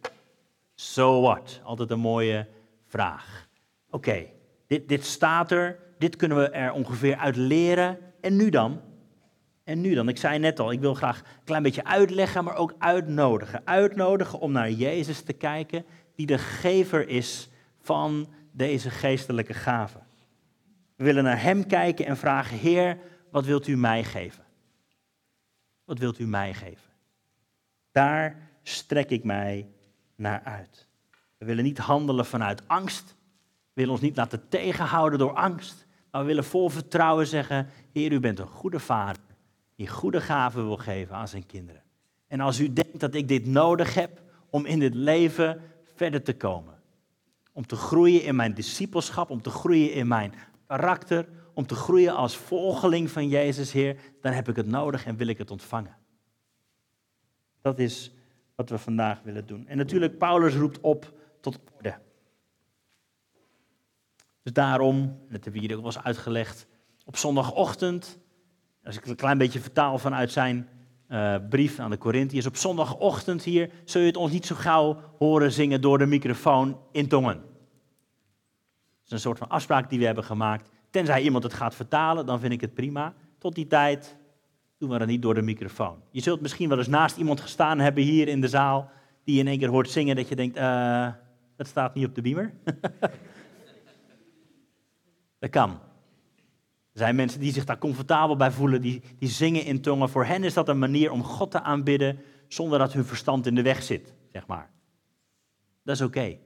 So 0.74 1.20
what? 1.20 1.60
Altijd 1.64 1.90
een 1.90 2.00
mooie 2.00 2.48
vraag. 2.84 3.48
Oké, 3.90 4.26
dit, 4.66 4.88
dit 4.88 5.04
staat 5.04 5.50
er. 5.50 5.78
Dit 5.98 6.16
kunnen 6.16 6.38
we 6.38 6.48
er 6.48 6.72
ongeveer 6.72 7.16
uit 7.16 7.36
leren. 7.36 7.98
En 8.20 8.36
nu 8.36 8.50
dan? 8.50 8.80
En 9.70 9.80
nu 9.80 9.94
dan? 9.94 10.08
Ik 10.08 10.16
zei 10.16 10.38
net 10.38 10.60
al, 10.60 10.72
ik 10.72 10.80
wil 10.80 10.94
graag 10.94 11.18
een 11.18 11.44
klein 11.44 11.62
beetje 11.62 11.84
uitleggen, 11.84 12.44
maar 12.44 12.56
ook 12.56 12.74
uitnodigen. 12.78 13.66
Uitnodigen 13.66 14.38
om 14.38 14.52
naar 14.52 14.70
Jezus 14.70 15.22
te 15.22 15.32
kijken, 15.32 15.84
die 16.14 16.26
de 16.26 16.38
gever 16.38 17.08
is 17.08 17.48
van 17.80 18.28
deze 18.52 18.90
geestelijke 18.90 19.54
gaven. 19.54 20.06
We 20.96 21.04
willen 21.04 21.24
naar 21.24 21.42
Hem 21.42 21.66
kijken 21.66 22.06
en 22.06 22.16
vragen, 22.16 22.58
Heer, 22.58 22.98
wat 23.30 23.44
wilt 23.44 23.66
u 23.66 23.76
mij 23.76 24.04
geven? 24.04 24.44
Wat 25.84 25.98
wilt 25.98 26.18
u 26.18 26.26
mij 26.26 26.54
geven? 26.54 26.90
Daar 27.92 28.50
strek 28.62 29.10
ik 29.10 29.24
mij 29.24 29.68
naar 30.16 30.42
uit. 30.44 30.88
We 31.38 31.44
willen 31.44 31.64
niet 31.64 31.78
handelen 31.78 32.26
vanuit 32.26 32.68
angst. 32.68 33.14
We 33.48 33.72
willen 33.72 33.92
ons 33.92 34.00
niet 34.00 34.16
laten 34.16 34.48
tegenhouden 34.48 35.18
door 35.18 35.34
angst. 35.34 35.86
Maar 36.10 36.20
we 36.20 36.26
willen 36.26 36.44
vol 36.44 36.68
vertrouwen 36.68 37.26
zeggen, 37.26 37.68
Heer, 37.92 38.12
u 38.12 38.20
bent 38.20 38.38
een 38.38 38.46
goede 38.46 38.80
vader 38.80 39.28
die 39.80 39.88
goede 39.88 40.20
gaven 40.20 40.64
wil 40.64 40.76
geven 40.76 41.16
aan 41.16 41.28
zijn 41.28 41.46
kinderen. 41.46 41.82
En 42.26 42.40
als 42.40 42.60
u 42.60 42.72
denkt 42.72 43.00
dat 43.00 43.14
ik 43.14 43.28
dit 43.28 43.46
nodig 43.46 43.94
heb 43.94 44.22
om 44.50 44.66
in 44.66 44.78
dit 44.78 44.94
leven 44.94 45.62
verder 45.94 46.22
te 46.22 46.36
komen, 46.36 46.82
om 47.52 47.66
te 47.66 47.76
groeien 47.76 48.22
in 48.22 48.36
mijn 48.36 48.54
discipelschap, 48.54 49.30
om 49.30 49.42
te 49.42 49.50
groeien 49.50 49.92
in 49.92 50.08
mijn 50.08 50.34
karakter, 50.66 51.28
om 51.54 51.66
te 51.66 51.74
groeien 51.74 52.14
als 52.14 52.36
volgeling 52.36 53.10
van 53.10 53.28
Jezus, 53.28 53.72
Heer, 53.72 54.00
dan 54.20 54.32
heb 54.32 54.48
ik 54.48 54.56
het 54.56 54.66
nodig 54.66 55.06
en 55.06 55.16
wil 55.16 55.26
ik 55.26 55.38
het 55.38 55.50
ontvangen. 55.50 55.96
Dat 57.62 57.78
is 57.78 58.12
wat 58.54 58.70
we 58.70 58.78
vandaag 58.78 59.22
willen 59.22 59.46
doen. 59.46 59.66
En 59.66 59.76
natuurlijk, 59.76 60.18
Paulus 60.18 60.54
roept 60.54 60.80
op 60.80 61.12
tot 61.40 61.58
orde. 61.76 61.98
Dus 64.42 64.52
daarom, 64.52 65.18
dat 65.30 65.44
hebben 65.44 65.52
we 65.52 65.58
hier 65.66 65.76
ook 65.76 65.82
wel 65.82 65.92
eens 65.94 66.04
uitgelegd, 66.04 66.66
op 67.04 67.16
zondagochtend 67.16 68.18
als 68.84 68.94
ik 68.94 69.00
het 69.00 69.10
een 69.10 69.16
klein 69.16 69.38
beetje 69.38 69.60
vertaal 69.60 69.98
vanuit 69.98 70.32
zijn 70.32 70.68
uh, 71.08 71.34
brief 71.48 71.78
aan 71.78 71.90
de 71.90 71.98
Corinthiërs, 71.98 72.46
op 72.46 72.56
zondagochtend 72.56 73.42
hier 73.42 73.70
zul 73.84 74.00
je 74.00 74.06
het 74.06 74.16
ons 74.16 74.32
niet 74.32 74.46
zo 74.46 74.54
gauw 74.54 75.00
horen 75.18 75.52
zingen 75.52 75.80
door 75.80 75.98
de 75.98 76.06
microfoon 76.06 76.78
in 76.92 77.08
tongen. 77.08 77.36
Dat 77.36 77.44
is 79.04 79.10
een 79.10 79.20
soort 79.20 79.38
van 79.38 79.48
afspraak 79.48 79.90
die 79.90 79.98
we 79.98 80.04
hebben 80.04 80.24
gemaakt. 80.24 80.70
Tenzij 80.90 81.22
iemand 81.22 81.44
het 81.44 81.52
gaat 81.52 81.74
vertalen, 81.74 82.26
dan 82.26 82.40
vind 82.40 82.52
ik 82.52 82.60
het 82.60 82.74
prima. 82.74 83.14
Tot 83.38 83.54
die 83.54 83.66
tijd 83.66 84.16
doen 84.78 84.90
we 84.90 84.98
dat 84.98 85.08
niet 85.08 85.22
door 85.22 85.34
de 85.34 85.42
microfoon. 85.42 86.02
Je 86.10 86.20
zult 86.20 86.40
misschien 86.40 86.68
wel 86.68 86.78
eens 86.78 86.86
naast 86.86 87.16
iemand 87.16 87.40
gestaan 87.40 87.78
hebben 87.78 88.02
hier 88.02 88.28
in 88.28 88.40
de 88.40 88.48
zaal, 88.48 88.90
die 89.24 89.38
in 89.38 89.46
één 89.46 89.58
keer 89.58 89.68
hoort 89.68 89.90
zingen, 89.90 90.16
dat 90.16 90.28
je 90.28 90.36
denkt, 90.36 90.56
uh, 90.56 91.08
dat 91.56 91.66
staat 91.66 91.94
niet 91.94 92.06
op 92.06 92.14
de 92.14 92.22
beamer. 92.22 92.54
dat 95.38 95.50
kan. 95.50 95.78
Er 96.92 96.98
zijn 96.98 97.14
mensen 97.14 97.40
die 97.40 97.52
zich 97.52 97.64
daar 97.64 97.78
comfortabel 97.78 98.36
bij 98.36 98.50
voelen, 98.50 98.80
die, 98.80 99.02
die 99.18 99.28
zingen 99.28 99.64
in 99.64 99.80
tongen. 99.80 100.08
Voor 100.08 100.24
hen 100.24 100.44
is 100.44 100.54
dat 100.54 100.68
een 100.68 100.78
manier 100.78 101.10
om 101.10 101.22
God 101.22 101.50
te 101.50 101.62
aanbidden 101.62 102.18
zonder 102.48 102.78
dat 102.78 102.92
hun 102.92 103.04
verstand 103.04 103.46
in 103.46 103.54
de 103.54 103.62
weg 103.62 103.82
zit, 103.82 104.12
zeg 104.32 104.46
maar. 104.46 104.70
Dat 105.82 105.94
is 105.94 106.02
oké. 106.02 106.38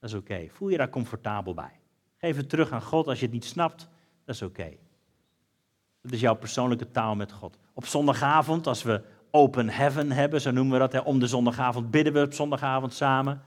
Dat 0.00 0.10
is 0.10 0.16
oké. 0.16 0.46
Voel 0.48 0.68
je 0.68 0.76
daar 0.76 0.90
comfortabel 0.90 1.54
bij. 1.54 1.80
Geef 2.16 2.36
het 2.36 2.48
terug 2.48 2.72
aan 2.72 2.82
God 2.82 3.06
als 3.06 3.18
je 3.18 3.24
het 3.24 3.34
niet 3.34 3.44
snapt. 3.44 3.88
Dat 4.24 4.34
is 4.34 4.42
oké. 4.42 4.70
Dat 6.02 6.12
is 6.12 6.20
jouw 6.20 6.34
persoonlijke 6.34 6.90
taal 6.90 7.14
met 7.14 7.32
God. 7.32 7.58
Op 7.74 7.86
zondagavond, 7.86 8.66
als 8.66 8.82
we 8.82 9.02
open 9.30 9.68
heaven 9.68 10.12
hebben, 10.12 10.40
zo 10.40 10.50
noemen 10.50 10.72
we 10.72 10.78
dat, 10.78 10.92
hè, 10.92 10.98
om 10.98 11.18
de 11.18 11.26
zondagavond 11.26 11.90
bidden 11.90 12.12
we 12.12 12.22
op 12.22 12.32
zondagavond 12.32 12.94
samen. 12.94 13.42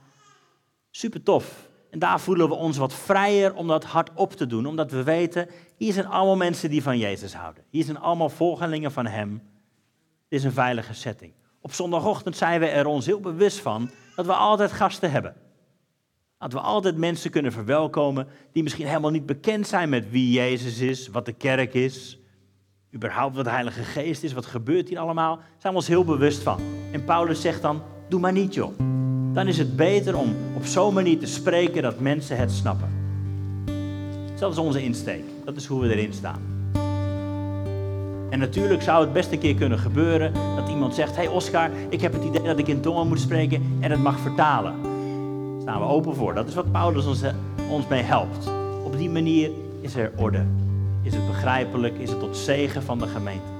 Super 0.90 1.22
tof. 1.22 1.68
En 1.94 2.00
daar 2.00 2.20
voelen 2.20 2.48
we 2.48 2.54
ons 2.54 2.76
wat 2.76 2.94
vrijer 2.94 3.54
om 3.54 3.66
dat 3.66 3.84
hard 3.84 4.10
op 4.14 4.32
te 4.32 4.46
doen, 4.46 4.66
omdat 4.66 4.90
we 4.90 5.02
weten, 5.02 5.48
hier 5.76 5.92
zijn 5.92 6.06
allemaal 6.06 6.36
mensen 6.36 6.70
die 6.70 6.82
van 6.82 6.98
Jezus 6.98 7.34
houden. 7.34 7.64
Hier 7.70 7.84
zijn 7.84 7.98
allemaal 7.98 8.28
volgelingen 8.28 8.92
van 8.92 9.06
Hem. 9.06 9.32
Het 9.32 10.38
is 10.38 10.44
een 10.44 10.52
veilige 10.52 10.94
setting. 10.94 11.32
Op 11.60 11.72
zondagochtend 11.72 12.36
zijn 12.36 12.60
we 12.60 12.66
er 12.66 12.86
ons 12.86 13.06
heel 13.06 13.20
bewust 13.20 13.60
van 13.60 13.90
dat 14.16 14.26
we 14.26 14.32
altijd 14.32 14.72
gasten 14.72 15.10
hebben. 15.10 15.34
Dat 16.38 16.52
we 16.52 16.60
altijd 16.60 16.96
mensen 16.96 17.30
kunnen 17.30 17.52
verwelkomen 17.52 18.28
die 18.52 18.62
misschien 18.62 18.86
helemaal 18.86 19.10
niet 19.10 19.26
bekend 19.26 19.66
zijn 19.66 19.88
met 19.88 20.10
wie 20.10 20.32
Jezus 20.32 20.78
is, 20.78 21.08
wat 21.08 21.26
de 21.26 21.32
kerk 21.32 21.74
is, 21.74 22.18
überhaupt 22.94 23.36
wat 23.36 23.44
de 23.44 23.50
Heilige 23.50 23.82
Geest 23.82 24.22
is, 24.22 24.32
wat 24.32 24.46
gebeurt 24.46 24.88
hier 24.88 24.98
allemaal. 24.98 25.36
Daar 25.36 25.46
zijn 25.58 25.72
we 25.72 25.78
ons 25.78 25.88
heel 25.88 26.04
bewust 26.04 26.42
van. 26.42 26.60
En 26.92 27.04
Paulus 27.04 27.40
zegt 27.40 27.62
dan, 27.62 27.82
doe 28.08 28.20
maar 28.20 28.32
niet 28.32 28.54
joh 28.54 28.93
dan 29.34 29.48
is 29.48 29.58
het 29.58 29.76
beter 29.76 30.18
om 30.18 30.34
op 30.56 30.64
zo'n 30.64 30.94
manier 30.94 31.18
te 31.18 31.26
spreken 31.26 31.82
dat 31.82 32.00
mensen 32.00 32.36
het 32.36 32.52
snappen. 32.52 32.88
Dat 34.38 34.52
is 34.52 34.58
onze 34.58 34.82
insteek. 34.82 35.24
Dat 35.44 35.56
is 35.56 35.66
hoe 35.66 35.80
we 35.80 35.94
erin 35.94 36.12
staan. 36.12 36.40
En 38.30 38.38
natuurlijk 38.38 38.82
zou 38.82 39.04
het 39.04 39.12
best 39.12 39.32
een 39.32 39.38
keer 39.38 39.54
kunnen 39.54 39.78
gebeuren 39.78 40.32
dat 40.56 40.68
iemand 40.68 40.94
zegt: 40.94 41.16
Hey 41.16 41.26
Oscar, 41.26 41.70
ik 41.88 42.00
heb 42.00 42.12
het 42.12 42.24
idee 42.24 42.42
dat 42.42 42.58
ik 42.58 42.68
in 42.68 42.80
tongen 42.80 43.08
moet 43.08 43.20
spreken 43.20 43.62
en 43.80 43.90
het 43.90 44.00
mag 44.00 44.18
vertalen. 44.18 44.74
Daar 44.82 45.60
staan 45.60 45.80
we 45.80 45.86
open 45.86 46.14
voor. 46.14 46.34
Dat 46.34 46.48
is 46.48 46.54
wat 46.54 46.72
Paulus 46.72 47.06
ons, 47.06 47.22
ons 47.70 47.86
mee 47.88 48.02
helpt. 48.02 48.50
Op 48.84 48.96
die 48.98 49.10
manier 49.10 49.50
is 49.80 49.94
er 49.94 50.12
orde. 50.16 50.44
Is 51.02 51.14
het 51.14 51.26
begrijpelijk? 51.26 51.98
Is 51.98 52.10
het 52.10 52.20
tot 52.20 52.36
zegen 52.36 52.82
van 52.82 52.98
de 52.98 53.06
gemeente? 53.06 53.53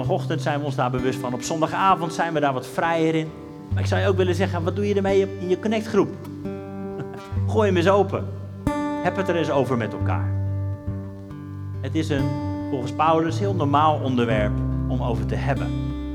Zondagochtend 0.00 0.42
zijn 0.42 0.58
we 0.58 0.64
ons 0.64 0.74
daar 0.74 0.90
bewust 0.90 1.18
van. 1.18 1.34
Op 1.34 1.42
zondagavond 1.42 2.14
zijn 2.14 2.32
we 2.32 2.40
daar 2.40 2.52
wat 2.52 2.66
vrijer 2.66 3.14
in. 3.14 3.28
Maar 3.72 3.82
ik 3.82 3.88
zou 3.88 4.00
je 4.00 4.08
ook 4.08 4.16
willen 4.16 4.34
zeggen, 4.34 4.64
wat 4.64 4.76
doe 4.76 4.88
je 4.88 4.94
ermee 4.94 5.38
in 5.40 5.48
je 5.48 5.58
connectgroep? 5.58 6.08
Gooi 7.50 7.66
hem 7.66 7.76
eens 7.76 7.88
open. 7.88 8.24
Heb 9.02 9.16
het 9.16 9.28
er 9.28 9.36
eens 9.36 9.50
over 9.50 9.76
met 9.76 9.92
elkaar. 9.92 10.32
Het 11.80 11.94
is 11.94 12.08
een, 12.08 12.24
volgens 12.70 12.92
Paulus, 12.92 13.38
heel 13.38 13.54
normaal 13.54 14.00
onderwerp 14.02 14.52
om 14.88 15.02
over 15.02 15.26
te 15.26 15.34
hebben. 15.34 15.68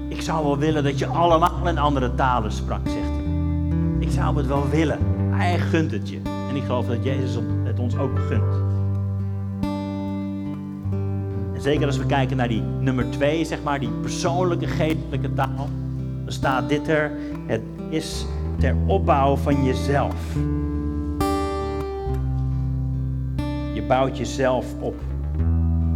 Ik 0.10 0.21
zou 0.21 0.43
wel 0.43 0.58
willen 0.58 0.84
dat 0.84 1.00
je 1.00 1.08
allemaal 1.08 1.67
in 1.67 1.78
andere 1.78 2.15
talen 2.15 2.52
sprak, 2.52 2.82
zegt 2.84 3.08
hij. 3.08 3.26
Ik 4.00 4.12
zou 4.12 4.38
het 4.38 4.48
wel 4.48 4.69
willen. 4.69 5.00
Hij 5.30 5.60
gunt 5.60 5.91
het 5.91 6.10
je. 6.10 6.19
En 6.50 6.56
ik 6.56 6.63
geloof 6.63 6.86
dat 6.86 7.04
Jezus 7.04 7.38
het 7.63 7.80
ons 7.80 7.98
ook 7.98 8.19
gunt. 8.19 8.64
Zeker 11.65 11.86
als 11.86 11.97
we 11.97 12.06
kijken 12.06 12.38
naar 12.38 12.47
die 12.47 12.62
nummer 12.62 13.10
twee, 13.10 13.45
zeg 13.45 13.63
maar, 13.63 13.80
die 13.80 13.89
persoonlijke 14.01 14.67
geestelijke 14.67 15.34
taal, 15.34 15.69
dan 16.23 16.34
staat 16.34 16.69
dit 16.69 16.88
er. 16.88 17.12
Het 17.45 17.62
is 17.89 18.25
ter 18.60 18.75
opbouw 18.88 19.36
van 19.36 19.63
jezelf. 19.63 20.15
bouwt 23.88 24.17
jezelf 24.17 24.65
op. 24.80 24.95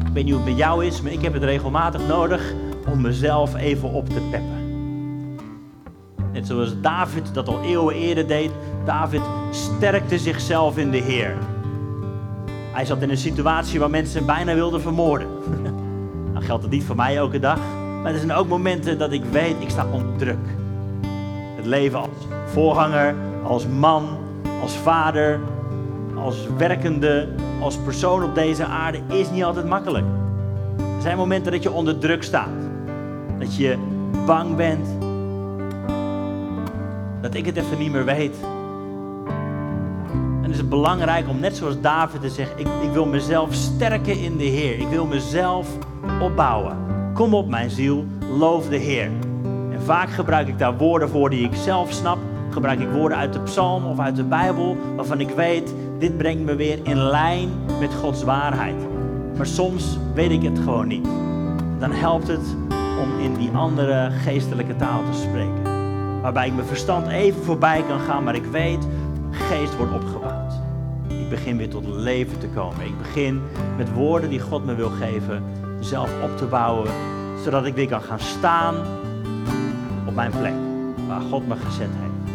Ik 0.05 0.13
weet 0.13 0.23
niet 0.23 0.33
hoe 0.33 0.41
het 0.41 0.49
met 0.49 0.57
jou 0.57 0.85
is, 0.85 1.01
maar 1.01 1.11
ik 1.11 1.21
heb 1.21 1.33
het 1.33 1.43
regelmatig 1.43 2.07
nodig 2.07 2.53
om 2.91 3.01
mezelf 3.01 3.55
even 3.55 3.91
op 3.91 4.09
te 4.09 4.21
peppen. 4.31 4.57
Net 6.33 6.47
zoals 6.47 6.81
David 6.81 7.33
dat 7.33 7.47
al 7.47 7.61
eeuwen 7.63 7.95
eerder 7.95 8.27
deed. 8.27 8.51
David 8.85 9.21
sterkte 9.51 10.17
zichzelf 10.17 10.77
in 10.77 10.91
de 10.91 10.97
Heer. 10.97 11.37
Hij 12.79 12.87
zat 12.87 13.01
in 13.01 13.09
een 13.09 13.17
situatie 13.17 13.79
waar 13.79 13.89
mensen 13.89 14.25
bijna 14.25 14.53
wilden 14.53 14.81
vermoorden. 14.81 15.27
Dan 16.33 16.41
geldt 16.49 16.63
het 16.63 16.71
niet 16.71 16.83
voor 16.83 16.95
mij 16.95 17.17
elke 17.17 17.39
dag. 17.39 17.59
Maar 18.03 18.11
er 18.11 18.17
zijn 18.17 18.31
ook 18.31 18.47
momenten 18.47 18.97
dat 18.97 19.11
ik 19.11 19.23
weet, 19.23 19.55
ik 19.59 19.69
sta 19.69 19.85
onder 19.91 20.17
druk. 20.17 20.37
Het 21.55 21.65
leven 21.65 21.99
als 21.99 22.09
voorganger, 22.45 23.15
als 23.43 23.67
man, 23.67 24.17
als 24.61 24.75
vader, 24.75 25.39
als 26.15 26.47
werkende, 26.57 27.27
als 27.61 27.77
persoon 27.77 28.23
op 28.23 28.35
deze 28.35 28.65
aarde 28.65 28.99
is 29.07 29.29
niet 29.29 29.43
altijd 29.43 29.67
makkelijk. 29.67 30.05
Er 30.77 31.01
zijn 31.01 31.17
momenten 31.17 31.51
dat 31.51 31.63
je 31.63 31.71
onder 31.71 31.97
druk 31.97 32.23
staat. 32.23 32.59
Dat 33.39 33.55
je 33.55 33.77
bang 34.25 34.55
bent. 34.55 34.87
Dat 37.21 37.33
ik 37.33 37.45
het 37.45 37.57
even 37.57 37.77
niet 37.77 37.91
meer 37.91 38.05
weet. 38.05 38.35
Het 40.49 40.57
is 40.57 40.67
belangrijk 40.67 41.27
om 41.27 41.39
net 41.39 41.57
zoals 41.57 41.81
David 41.81 42.21
te 42.21 42.29
zeggen, 42.29 42.59
ik, 42.59 42.67
ik 42.81 42.91
wil 42.91 43.05
mezelf 43.05 43.53
sterken 43.53 44.19
in 44.19 44.37
de 44.37 44.43
Heer. 44.43 44.79
Ik 44.79 44.87
wil 44.87 45.05
mezelf 45.05 45.67
opbouwen. 46.21 46.77
Kom 47.13 47.33
op 47.33 47.49
mijn 47.49 47.69
ziel, 47.69 48.05
loof 48.37 48.69
de 48.69 48.77
Heer. 48.77 49.09
En 49.71 49.81
vaak 49.85 50.09
gebruik 50.09 50.47
ik 50.47 50.59
daar 50.59 50.77
woorden 50.77 51.09
voor 51.09 51.29
die 51.29 51.45
ik 51.45 51.55
zelf 51.55 51.91
snap. 51.91 52.17
Gebruik 52.49 52.79
ik 52.79 52.89
woorden 52.89 53.17
uit 53.17 53.33
de 53.33 53.39
psalm 53.39 53.85
of 53.85 53.99
uit 53.99 54.15
de 54.15 54.23
Bijbel 54.23 54.77
waarvan 54.95 55.19
ik 55.19 55.29
weet, 55.29 55.73
dit 55.99 56.17
brengt 56.17 56.43
me 56.43 56.55
weer 56.55 56.79
in 56.83 56.97
lijn 56.97 57.49
met 57.79 57.93
Gods 57.93 58.23
waarheid. 58.23 58.87
Maar 59.37 59.47
soms 59.47 59.97
weet 60.13 60.31
ik 60.31 60.43
het 60.43 60.59
gewoon 60.59 60.87
niet. 60.87 61.07
Dan 61.79 61.91
helpt 61.91 62.27
het 62.27 62.55
om 63.01 63.19
in 63.19 63.33
die 63.33 63.51
andere 63.51 64.09
geestelijke 64.11 64.75
taal 64.75 65.01
te 65.11 65.17
spreken. 65.17 66.21
Waarbij 66.21 66.47
ik 66.47 66.55
mijn 66.55 66.67
verstand 66.67 67.07
even 67.07 67.43
voorbij 67.43 67.83
kan 67.87 67.99
gaan, 67.99 68.23
maar 68.23 68.35
ik 68.35 68.45
weet, 68.45 68.87
geest 69.31 69.77
wordt 69.77 69.93
opgebouwd. 69.93 70.18
Ik 71.29 71.35
begin 71.35 71.57
weer 71.57 71.69
tot 71.69 71.85
leven 71.85 72.39
te 72.39 72.47
komen. 72.47 72.85
Ik 72.85 72.97
begin 72.97 73.41
met 73.77 73.93
woorden 73.93 74.29
die 74.29 74.39
God 74.39 74.65
me 74.65 74.75
wil 74.75 74.89
geven, 74.89 75.43
zelf 75.79 76.09
op 76.23 76.37
te 76.37 76.45
bouwen, 76.45 76.91
zodat 77.43 77.65
ik 77.65 77.75
weer 77.75 77.87
kan 77.87 78.01
gaan 78.01 78.19
staan 78.19 78.75
op 80.07 80.15
mijn 80.15 80.31
plek, 80.39 80.53
waar 81.07 81.21
God 81.21 81.47
me 81.47 81.55
gezet 81.55 81.89
heeft. 81.89 82.33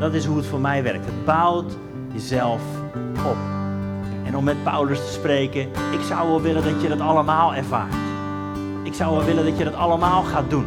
Dat 0.00 0.14
is 0.14 0.24
hoe 0.24 0.36
het 0.36 0.46
voor 0.46 0.60
mij 0.60 0.82
werkt. 0.82 1.04
Het 1.04 1.24
bouwt 1.24 1.76
jezelf 2.12 2.60
op. 3.26 3.36
En 4.24 4.36
om 4.36 4.44
met 4.44 4.62
Paulus 4.62 4.98
te 4.98 5.12
spreken, 5.12 5.62
ik 5.92 6.02
zou 6.08 6.28
wel 6.28 6.40
willen 6.40 6.64
dat 6.64 6.82
je 6.82 6.88
dat 6.88 7.00
allemaal 7.00 7.54
ervaart. 7.54 7.94
Ik 8.82 8.94
zou 8.94 9.16
wel 9.16 9.24
willen 9.24 9.44
dat 9.44 9.58
je 9.58 9.64
dat 9.64 9.74
allemaal 9.74 10.22
gaat 10.22 10.50
doen. 10.50 10.66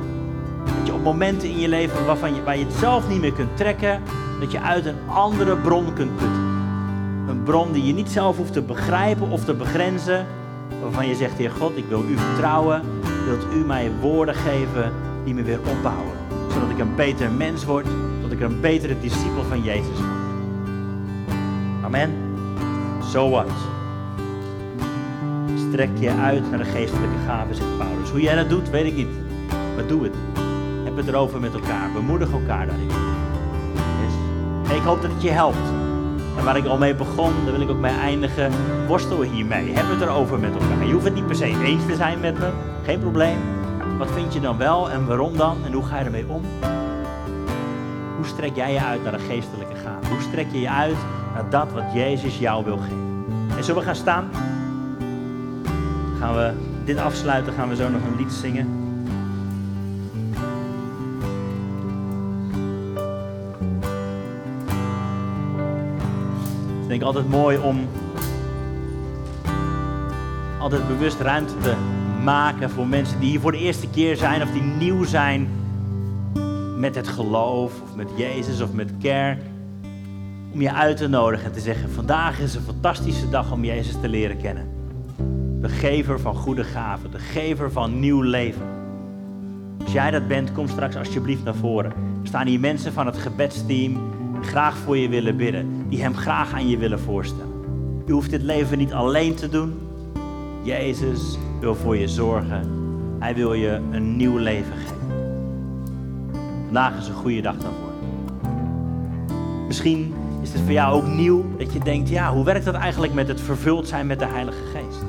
Dat 0.77 0.87
je 0.87 0.93
op 0.93 1.03
momenten 1.03 1.49
in 1.49 1.59
je 1.59 1.67
leven 1.67 2.05
waarvan 2.05 2.35
je, 2.35 2.43
waar 2.43 2.57
je 2.57 2.65
het 2.65 2.73
zelf 2.73 3.09
niet 3.09 3.21
meer 3.21 3.33
kunt 3.33 3.57
trekken, 3.57 4.01
dat 4.39 4.51
je 4.51 4.59
uit 4.59 4.85
een 4.85 5.09
andere 5.09 5.55
bron 5.55 5.93
kunt 5.93 6.15
putten. 6.17 6.42
Bron 7.43 7.71
die 7.71 7.85
je 7.85 7.93
niet 7.93 8.09
zelf 8.09 8.37
hoeft 8.37 8.53
te 8.53 8.61
begrijpen 8.61 9.29
of 9.29 9.45
te 9.45 9.53
begrenzen, 9.53 10.25
waarvan 10.81 11.07
je 11.07 11.15
zegt, 11.15 11.37
Heer 11.37 11.51
God, 11.51 11.77
ik 11.77 11.85
wil 11.89 12.03
u 12.09 12.17
vertrouwen, 12.17 12.81
wilt 13.25 13.45
u 13.53 13.65
mij 13.65 13.91
woorden 14.01 14.35
geven 14.35 14.93
die 15.23 15.33
me 15.33 15.43
weer 15.43 15.59
opbouwen. 15.59 16.13
Zodat 16.53 16.69
ik 16.69 16.79
een 16.79 16.95
beter 16.95 17.31
mens 17.31 17.65
word, 17.65 17.85
zodat 18.15 18.31
ik 18.31 18.39
een 18.39 18.61
betere 18.61 18.99
discipel 18.99 19.43
van 19.49 19.61
Jezus 19.61 19.97
word. 19.97 20.23
Amen. 21.83 22.11
So 23.11 23.29
what? 23.29 23.49
Strek 25.69 25.89
je 25.99 26.11
uit 26.11 26.49
naar 26.49 26.59
de 26.59 26.65
geestelijke 26.65 27.17
gaven, 27.25 27.55
zegt 27.55 27.77
Paulus. 27.77 28.09
Hoe 28.09 28.21
jij 28.21 28.35
dat 28.35 28.49
doet, 28.49 28.69
weet 28.69 28.85
ik 28.85 28.95
niet. 28.95 29.07
Maar 29.75 29.87
doe 29.87 30.03
het. 30.03 30.13
Heb 30.83 30.95
het 30.95 31.07
erover 31.07 31.39
met 31.39 31.53
elkaar. 31.53 31.91
Bemoedig 31.91 32.31
elkaar 32.31 32.65
daarin. 32.65 32.87
Yes. 32.87 34.75
Ik 34.75 34.83
hoop 34.83 35.01
dat 35.01 35.11
het 35.11 35.21
je 35.21 35.29
helpt. 35.31 35.82
En 36.37 36.43
waar 36.43 36.57
ik 36.57 36.65
al 36.65 36.77
mee 36.77 36.95
begon, 36.95 37.33
daar 37.43 37.51
wil 37.51 37.61
ik 37.61 37.69
ook 37.69 37.79
mee 37.79 37.95
eindigen. 37.95 38.51
Worstel 38.87 39.21
hiermee. 39.21 39.71
Heb 39.71 39.89
het 39.89 40.01
erover 40.01 40.39
met 40.39 40.53
elkaar. 40.53 40.85
Je 40.85 40.93
hoeft 40.93 41.05
het 41.05 41.13
niet 41.13 41.27
per 41.27 41.35
se 41.35 41.45
eens 41.45 41.85
te 41.85 41.95
zijn 41.95 42.19
met 42.19 42.39
me. 42.39 42.49
Geen 42.85 42.99
probleem. 42.99 43.37
Wat 43.97 44.11
vind 44.11 44.33
je 44.33 44.39
dan 44.39 44.57
wel 44.57 44.91
en 44.91 45.05
waarom 45.05 45.37
dan? 45.37 45.57
En 45.65 45.73
hoe 45.73 45.83
ga 45.83 45.99
je 45.99 46.05
ermee 46.05 46.25
om? 46.27 46.41
Hoe 48.15 48.25
strek 48.25 48.55
jij 48.55 48.73
je 48.73 48.81
uit 48.81 49.03
naar 49.03 49.11
de 49.11 49.19
geestelijke 49.19 49.75
gaven? 49.75 50.09
Hoe 50.09 50.21
strek 50.21 50.47
je 50.51 50.59
je 50.59 50.69
uit 50.69 50.97
naar 51.33 51.49
dat 51.49 51.71
wat 51.71 51.93
Jezus 51.93 52.39
jou 52.39 52.65
wil 52.65 52.77
geven? 52.77 53.25
En 53.57 53.63
zullen 53.63 53.79
we 53.79 53.85
gaan 53.87 53.95
staan? 53.95 54.29
Gaan 56.19 56.35
we 56.35 56.53
dit 56.85 56.97
afsluiten, 56.97 57.53
gaan 57.53 57.69
we 57.69 57.75
zo 57.75 57.89
nog 57.89 58.01
een 58.01 58.15
lied 58.17 58.31
zingen. 58.31 58.82
Altijd 67.03 67.29
mooi 67.29 67.57
om 67.57 67.87
altijd 70.59 70.87
bewust 70.87 71.19
ruimte 71.19 71.57
te 71.57 71.73
maken 72.23 72.69
voor 72.69 72.87
mensen 72.87 73.19
die 73.19 73.29
hier 73.29 73.39
voor 73.39 73.51
de 73.51 73.57
eerste 73.57 73.89
keer 73.89 74.15
zijn 74.15 74.41
of 74.41 74.51
die 74.51 74.61
nieuw 74.61 75.03
zijn 75.03 75.47
met 76.77 76.95
het 76.95 77.07
geloof 77.07 77.81
of 77.81 77.95
met 77.95 78.07
Jezus 78.15 78.61
of 78.61 78.73
met 78.73 78.91
kerk. 78.99 79.41
Om 80.53 80.61
je 80.61 80.73
uit 80.73 80.97
te 80.97 81.07
nodigen 81.07 81.45
en 81.45 81.51
te 81.51 81.59
zeggen, 81.59 81.89
vandaag 81.89 82.39
is 82.39 82.55
een 82.55 82.61
fantastische 82.61 83.29
dag 83.29 83.51
om 83.51 83.63
Jezus 83.63 83.95
te 84.01 84.07
leren 84.07 84.37
kennen. 84.37 84.67
De 85.61 85.69
gever 85.69 86.19
van 86.19 86.35
goede 86.35 86.63
gaven, 86.63 87.11
de 87.11 87.19
gever 87.19 87.71
van 87.71 87.99
nieuw 87.99 88.21
leven. 88.21 88.65
Als 89.83 89.91
jij 89.91 90.11
dat 90.11 90.27
bent, 90.27 90.51
kom 90.51 90.67
straks 90.67 90.95
alsjeblieft 90.95 91.43
naar 91.43 91.55
voren. 91.55 91.91
Er 92.21 92.27
staan 92.27 92.47
hier 92.47 92.59
mensen 92.59 92.93
van 92.93 93.05
het 93.05 93.17
gebedsteam 93.17 93.93
die 94.33 94.43
graag 94.43 94.77
voor 94.77 94.97
je 94.97 95.09
willen 95.09 95.37
bidden, 95.37 95.82
die 95.93 96.01
hem 96.01 96.15
graag 96.15 96.53
aan 96.53 96.69
je 96.69 96.77
willen 96.77 96.99
voorstellen. 96.99 97.53
Je 98.05 98.11
hoeft 98.11 98.29
dit 98.29 98.41
leven 98.41 98.77
niet 98.77 98.93
alleen 98.93 99.35
te 99.35 99.49
doen. 99.49 99.73
Jezus 100.63 101.37
wil 101.59 101.75
voor 101.75 101.97
je 101.97 102.07
zorgen. 102.07 102.69
Hij 103.19 103.35
wil 103.35 103.53
je 103.53 103.79
een 103.91 104.15
nieuw 104.15 104.37
leven 104.37 104.73
geven. 104.77 104.97
Vandaag 106.65 106.97
is 106.97 107.07
een 107.07 107.13
goede 107.13 107.41
dag 107.41 107.55
daarvoor. 107.57 107.91
Misschien 109.67 110.13
is 110.41 110.53
het 110.53 110.61
voor 110.61 110.71
jou 110.71 110.95
ook 110.95 111.07
nieuw 111.07 111.45
dat 111.57 111.73
je 111.73 111.79
denkt, 111.79 112.09
ja, 112.09 112.33
hoe 112.33 112.45
werkt 112.45 112.65
dat 112.65 112.75
eigenlijk 112.75 113.13
met 113.13 113.27
het 113.27 113.41
vervuld 113.41 113.87
zijn 113.87 114.07
met 114.07 114.19
de 114.19 114.25
Heilige 114.25 114.63
Geest? 114.63 115.03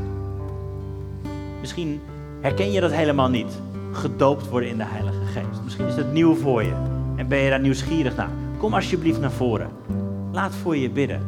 Misschien 1.61 2.01
herken 2.41 2.73
je 2.73 2.81
dat 2.81 2.93
helemaal 2.93 3.29
niet, 3.29 3.61
gedoopt 3.93 4.49
worden 4.49 4.69
in 4.69 4.77
de 4.77 4.87
Heilige 4.87 5.25
Geest. 5.25 5.63
Misschien 5.65 5.87
is 5.87 5.97
het 5.97 6.13
nieuw 6.13 6.35
voor 6.35 6.63
je 6.63 6.75
en 7.17 7.29
ben 7.29 7.39
je 7.39 7.51
daar 7.51 7.61
nieuwsgierig 7.61 8.17
naar. 8.17 8.31
Kom 8.59 8.75
alsjeblieft 8.75 9.21
naar 9.21 9.33
voren. 9.33 9.69
Laat 10.35 10.55
voor 10.55 10.77
je 10.77 10.91
bidden. 10.91 11.21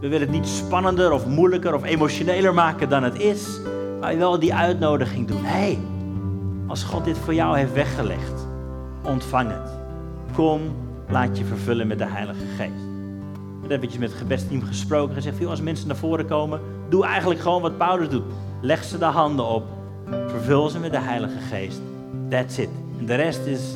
We 0.00 0.08
willen 0.08 0.26
het 0.26 0.36
niet 0.36 0.46
spannender 0.46 1.12
of 1.12 1.26
moeilijker 1.26 1.74
of 1.74 1.84
emotioneler 1.84 2.54
maken 2.54 2.88
dan 2.88 3.02
het 3.02 3.18
is, 3.20 3.60
maar 4.00 4.18
wel 4.18 4.38
die 4.38 4.54
uitnodiging 4.54 5.26
doen. 5.26 5.44
Hé, 5.44 5.58
hey, 5.58 5.78
als 6.66 6.82
God 6.82 7.04
dit 7.04 7.18
voor 7.18 7.34
jou 7.34 7.58
heeft 7.58 7.72
weggelegd, 7.72 8.46
ontvang 9.02 9.50
het. 9.50 9.70
Kom, 10.34 10.60
laat 11.08 11.38
je 11.38 11.44
vervullen 11.44 11.86
met 11.86 11.98
de 11.98 12.06
Heilige 12.06 12.46
Geest. 12.56 12.86
Ik 13.62 13.70
heb 13.70 13.70
eventjes 13.70 14.00
met 14.00 14.10
het 14.10 14.18
gebedsteam 14.18 14.62
gesproken 14.62 15.16
en 15.16 15.22
gezegd, 15.22 15.46
als 15.46 15.60
mensen 15.60 15.86
naar 15.86 15.96
voren 15.96 16.26
komen, 16.26 16.60
doe 16.88 17.04
eigenlijk 17.04 17.40
gewoon 17.40 17.62
wat 17.62 17.76
Paulus 17.76 18.08
doet. 18.08 18.24
Leg 18.60 18.84
ze 18.84 18.98
de 18.98 19.04
handen 19.04 19.46
op, 19.46 19.64
vervul 20.26 20.68
ze 20.68 20.78
met 20.78 20.92
de 20.92 21.00
Heilige 21.00 21.38
Geest. 21.38 21.80
That's 22.28 22.58
it. 22.58 22.68
En 22.98 23.06
de 23.06 23.14
rest 23.14 23.46
is 23.46 23.74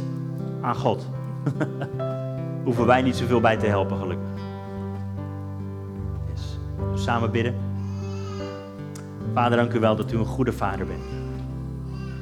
aan 0.61 0.77
God. 0.77 1.07
Hoeven 2.65 2.87
wij 2.87 3.03
niet 3.03 3.17
zoveel 3.17 3.41
bij 3.41 3.57
te 3.57 3.67
helpen, 3.67 3.99
gelukkig. 3.99 4.32
Samen 6.95 7.31
bidden. 7.31 7.55
Vader, 9.35 9.57
dank 9.57 9.73
u 9.73 9.81
wel 9.81 9.97
dat 9.97 10.13
u 10.13 10.17
een 10.17 10.25
goede 10.25 10.53
vader 10.53 10.87
bent. 10.87 11.05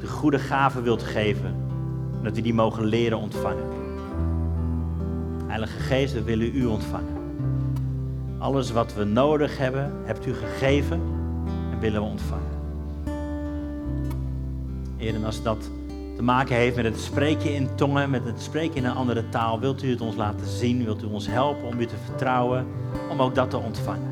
De 0.01 0.07
goede 0.07 0.39
gaven 0.39 0.83
wilt 0.83 1.03
geven. 1.03 1.55
En 2.19 2.23
dat 2.23 2.35
we 2.35 2.43
die 2.43 2.55
mogen 2.55 2.85
leren 2.85 3.19
ontvangen. 3.19 3.65
Heilige 5.47 5.79
Geest, 5.79 6.13
we 6.13 6.23
willen 6.23 6.57
u 6.57 6.65
ontvangen. 6.65 7.19
Alles 8.39 8.73
wat 8.73 8.95
we 8.95 9.05
nodig 9.05 9.59
hebben, 9.59 9.93
hebt 10.05 10.27
u 10.27 10.35
gegeven 10.35 11.01
en 11.73 11.79
willen 11.81 12.01
we 12.01 12.09
ontvangen. 12.09 12.45
Heer, 14.97 15.15
en 15.15 15.25
als 15.25 15.43
dat 15.43 15.71
te 16.17 16.23
maken 16.23 16.57
heeft 16.57 16.77
met 16.77 16.85
het 16.85 17.01
spreken 17.01 17.55
in 17.55 17.69
tongen, 17.75 18.11
met 18.11 18.25
het 18.25 18.41
spreken 18.41 18.77
in 18.77 18.85
een 18.85 18.95
andere 18.95 19.29
taal, 19.29 19.61
wilt 19.61 19.83
u 19.83 19.91
het 19.91 20.01
ons 20.01 20.17
laten 20.17 20.47
zien, 20.47 20.85
wilt 20.85 21.03
u 21.03 21.07
ons 21.07 21.27
helpen 21.27 21.65
om 21.65 21.81
u 21.81 21.87
te 21.87 21.97
vertrouwen, 22.05 22.67
om 23.11 23.23
ook 23.23 23.35
dat 23.35 23.51
te 23.51 23.57
ontvangen. 23.57 24.10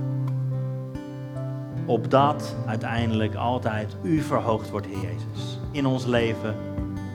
Opdat 1.89 2.57
uiteindelijk 2.67 3.35
altijd 3.35 3.97
u 4.03 4.21
verhoogd 4.21 4.71
wordt, 4.71 4.87
Heer 4.87 5.01
Jezus. 5.01 5.59
In 5.71 5.87
ons 5.87 6.05
leven, 6.05 6.55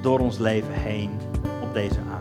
door 0.01 0.19
ons 0.19 0.38
leven 0.38 0.74
heen, 0.74 1.09
op 1.61 1.74
deze 1.74 1.99
aarde. 1.99 2.12